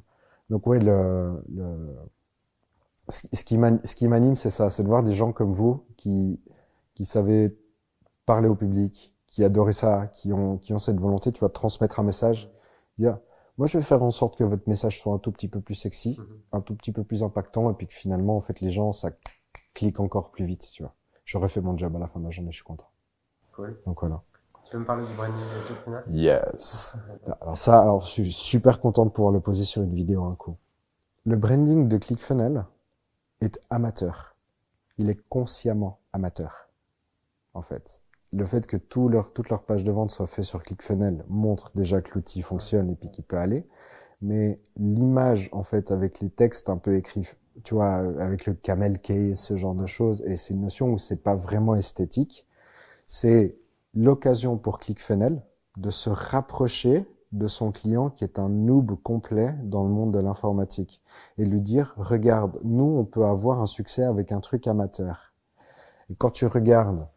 [0.50, 1.96] Donc ouais, le, le
[3.10, 6.40] ce qui m'anime, c'est ça, c'est de voir des gens comme vous qui,
[6.96, 7.56] qui savaient
[8.26, 11.54] parler au public, qui adoraient ça, qui ont, qui ont cette volonté, tu vois, de
[11.54, 12.52] transmettre un message.
[12.98, 13.20] Dire,
[13.58, 15.76] moi, je vais faire en sorte que votre message soit un tout petit peu plus
[15.76, 16.40] sexy, mhm.
[16.54, 19.12] un tout petit peu plus impactant, et puis que finalement, en fait, les gens, ça
[19.74, 20.94] clique encore plus vite, tu vois.
[21.26, 22.90] J'aurais fait mon job à la fin de la journée, je suis content.
[23.54, 23.80] Cool.
[23.86, 24.22] Donc voilà.
[24.66, 26.98] Tu veux me parler du branding de ClickFunnels Yes.
[27.42, 30.36] alors ça, alors je suis super content de pouvoir le poser sur une vidéo un
[30.36, 30.58] coup.
[31.26, 32.66] Le branding de ClickFunnels,
[33.42, 34.36] est amateur.
[34.98, 36.65] Il est consciemment amateur,
[37.56, 38.04] en fait.
[38.32, 41.72] Le fait que tout leur, toute leur page de vente soit faite sur ClickFunnels montre
[41.74, 43.68] déjà que l'outil fonctionne et puis qu'il peut aller.
[44.22, 47.28] Mais l'image, en fait, avec les textes un peu écrits,
[47.64, 50.98] tu vois, avec le camel case, ce genre de choses, et c'est une notion où
[50.98, 52.46] c'est pas vraiment esthétique,
[53.08, 53.56] c'est
[53.94, 55.42] l'occasion pour ClickFunnels
[55.78, 60.20] de se rapprocher de son client qui est un noob complet dans le monde de
[60.20, 61.02] l'informatique
[61.38, 65.34] et lui dire regarde nous on peut avoir un succès avec un truc amateur
[66.10, 67.08] et quand tu regardes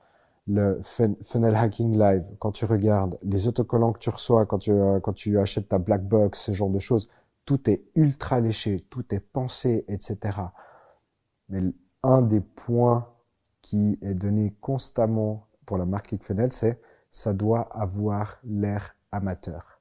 [0.49, 5.01] le funnel hacking live quand tu regardes les autocollants que tu reçois quand tu euh,
[5.01, 7.09] quand tu achètes ta black box ce genre de choses
[7.44, 10.38] tout est ultra léché tout est pensé etc
[11.49, 11.62] mais
[12.03, 13.09] un des points
[13.62, 16.80] qui est donné constamment pour la marque ClickFunnels c'est
[17.11, 19.78] ça doit avoir l'air amateur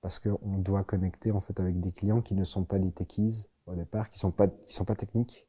[0.00, 3.46] parce qu'on doit connecter en fait avec des clients qui ne sont pas des techies
[3.66, 5.46] au départ, qui sont pas qui sont pas techniques.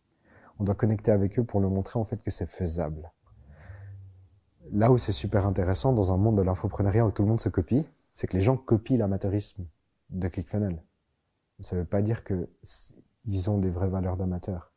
[0.60, 3.12] On doit connecter avec eux pour leur montrer en fait que c'est faisable.
[4.72, 7.50] Là où c'est super intéressant dans un monde de l'infopreneuriat où tout le monde se
[7.50, 9.66] copie, c'est que les gens copient l'amateurisme
[10.10, 10.82] de ClickFunnels.
[11.60, 12.50] Ça veut pas dire que
[13.26, 14.72] ils ont des vraies valeurs d'amateurs.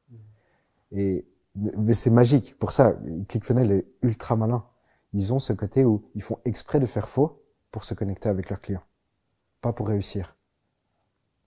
[0.92, 2.58] Et mais c'est magique.
[2.58, 2.96] Pour ça,
[3.28, 4.64] ClickFunnels est ultra malin.
[5.12, 8.50] Ils ont ce côté où ils font exprès de faire faux pour se connecter avec
[8.50, 8.82] leurs clients
[9.64, 10.36] pas pour réussir.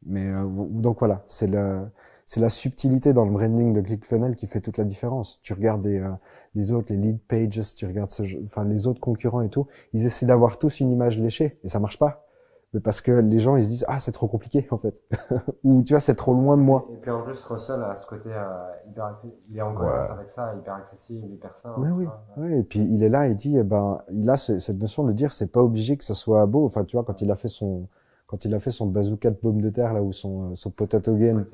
[0.06, 1.88] Mais euh, donc voilà, c'est le
[2.28, 5.40] c'est la subtilité dans le branding de ClickFunnels qui fait toute la différence.
[5.44, 6.12] Tu regardes les, euh,
[6.54, 10.06] les autres, les lead pages, tu regardes ce, enfin les autres concurrents et tout, ils
[10.06, 12.26] essaient d'avoir tous une image léchée et ça marche pas.
[12.74, 15.02] mais parce que les gens ils se disent ah c'est trop compliqué en fait
[15.64, 18.06] ou tu vois c'est trop loin de moi Et puis en plus, Russell a ce
[18.06, 18.44] côté euh,
[18.90, 19.38] hyper accessible.
[19.50, 21.80] Il est en cohérence avec ça, hyper accessible, hyper simple.
[21.82, 22.08] Mais oui,
[22.38, 25.06] ouais, et puis il est là, il dit, eh ben, il a ce- cette notion
[25.06, 26.66] de dire, c'est pas obligé que ça soit beau.
[26.66, 27.88] Enfin, tu vois, quand il a fait son,
[28.28, 30.70] quand il a fait son bazooka de pommes de terre là ou son, euh, son
[30.70, 31.46] potato gun.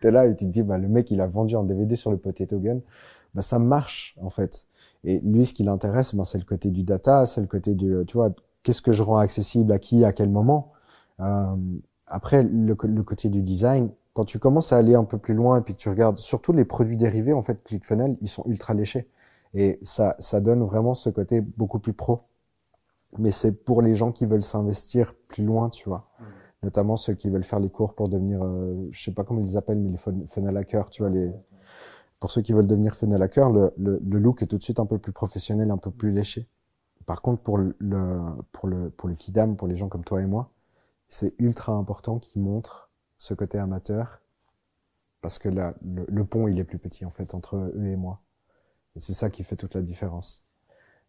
[0.00, 2.10] t'es là et tu te dis, bah, le mec, il a vendu en DVD sur
[2.10, 2.80] le potato gun,
[3.34, 4.66] bah, ça marche en fait.
[5.04, 7.94] Et lui, ce qui l'intéresse, ben, c'est le côté du data, c'est le côté du,
[8.06, 8.30] tu vois,
[8.62, 10.72] qu'est-ce que je rends accessible à qui, à quel moment.
[11.20, 11.56] Euh,
[12.06, 15.58] après, le, le côté du design, quand tu commences à aller un peu plus loin
[15.58, 18.74] et puis que tu regardes surtout les produits dérivés, en fait, ClickFunnels, ils sont ultra
[18.74, 19.08] léchés.
[19.54, 22.22] Et ça, ça donne vraiment ce côté beaucoup plus pro.
[23.18, 26.08] Mais c'est pour les gens qui veulent s'investir plus loin, tu vois.
[26.20, 26.26] Mhm.
[26.64, 29.46] Notamment ceux qui veulent faire les cours pour devenir, euh, je sais pas comment ils
[29.46, 31.32] les appellent, mais les fun- funnel hackers, tu vois, les,
[32.20, 34.80] pour ceux qui veulent devenir funnel hacker, le, le, le look est tout de suite
[34.80, 36.48] un peu plus professionnel, un peu plus léché.
[37.06, 38.20] Par contre, pour le, le-
[38.52, 40.50] pour le, pour le kidam, pour les gens comme toi et moi,
[41.08, 44.20] c'est ultra important qu'ils montrent ce côté amateur
[45.20, 47.96] parce que là, le, le pont, il est plus petit, en fait, entre eux et
[47.96, 48.20] moi.
[48.96, 50.46] Et c'est ça qui fait toute la différence.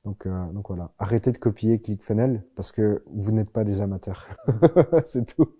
[0.05, 0.91] Donc, euh, donc voilà.
[0.97, 4.27] Arrêtez de copier ClickFunnels parce que vous n'êtes pas des amateurs.
[5.05, 5.53] c'est tout.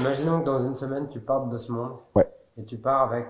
[0.00, 1.92] Imaginons que dans une semaine, tu partes de ce monde.
[2.14, 2.30] Ouais.
[2.56, 3.26] Et tu pars avec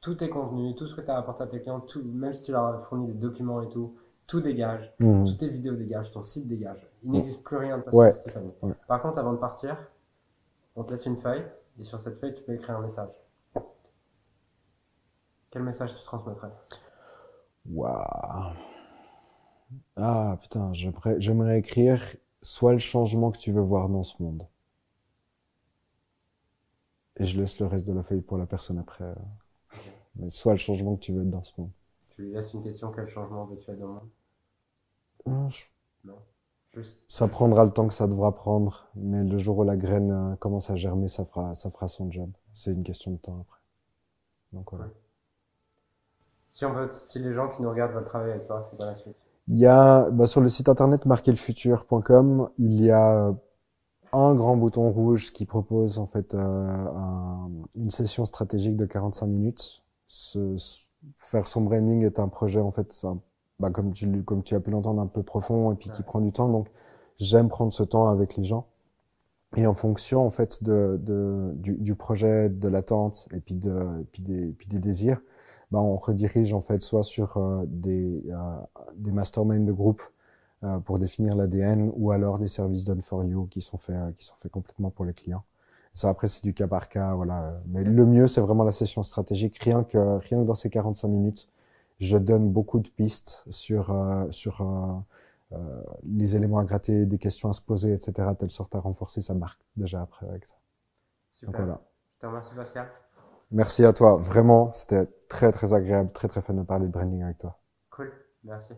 [0.00, 2.44] tous tes contenus, tout ce que tu as apporté à tes clients, tout, même si
[2.44, 3.96] tu leur as fourni des documents et tout,
[4.26, 4.92] tout dégage.
[5.00, 5.26] Mhm.
[5.26, 6.88] Toutes tes vidéos dégagent, ton site dégage.
[7.02, 8.10] Il n'existe plus rien de Ouais.
[8.10, 8.52] Pascal Stéphanie.
[8.62, 8.74] Ouais.
[8.88, 9.76] Par contre, avant de partir,
[10.76, 11.44] on te laisse une feuille
[11.78, 13.10] et sur cette feuille, tu peux écrire un message.
[15.50, 16.50] Quel message tu transmettrais?
[17.68, 18.54] Waouh.
[19.94, 24.48] Ah putain, j'aimerais écrire soit le changement que tu veux voir dans ce monde.
[27.20, 29.04] Et je laisse le reste de la feuille pour la personne après.
[29.04, 29.14] euh.
[30.14, 31.72] Mais soit le changement que tu veux être dans ce monde.
[32.10, 34.10] Tu lui laisses une question quel changement veux-tu être dans le monde?
[35.24, 35.64] Hum, je-
[36.74, 37.00] Juste.
[37.08, 40.36] Ça prendra le temps que ça devra prendre, mais le jour où la graine euh,
[40.36, 42.30] commence à germer, ça fera, ça fera son job.
[42.54, 43.60] C'est une question de temps après.
[44.52, 44.90] Donc voilà.
[46.52, 48.86] Si, on veut, si les gens qui nous regardent veulent travailler avec toi, c'est quoi
[48.86, 49.16] la suite?
[49.50, 53.32] Il y a bah, sur le site internet marquerlefutur.com, il y a euh,
[54.12, 59.26] un grand bouton rouge qui propose en fait euh, un- une session stratégique de 45
[59.28, 59.82] minutes.
[60.08, 60.56] Ce-
[61.20, 63.18] faire son branding est un projet en fait, un-
[63.60, 66.02] bah, comme tu le- comme tu as pu l'entendre un peu profond et puis qui
[66.04, 66.48] prend du temps.
[66.50, 66.68] Donc
[67.18, 68.66] j'aime prendre ce temps avec les gens.
[69.56, 73.70] Et en fonction en fait de, de du, du projet, de l'attente et puis de
[74.00, 75.20] et puis des et puis des désirs,
[75.70, 78.56] bah, on redirige en fait soit sur euh, des euh,
[78.96, 80.02] des masterminds de groupe
[80.64, 84.12] euh, pour définir l'ADN ou alors des services done for you qui sont faits euh,
[84.12, 85.44] qui sont faits complètement pour les clients.
[85.92, 89.02] Ça après c'est du cas par cas voilà, mais le mieux c'est vraiment la session
[89.02, 91.48] stratégique rien que rien que dans ces 45 minutes,
[91.98, 94.62] je donne beaucoup de pistes sur euh, sur
[95.52, 99.20] euh, les éléments à gratter, des questions à se poser, etc., telle sorte à renforcer
[99.20, 100.54] sa marque déjà après avec ça.
[101.42, 101.60] Donc Super.
[101.62, 101.80] voilà.
[102.14, 102.88] Je te remercie Pascal.
[103.52, 107.22] Merci à toi, vraiment, c'était très très agréable, très très fun de parler de branding
[107.22, 107.60] avec toi.
[107.90, 108.12] Cool.
[108.42, 108.74] Merci.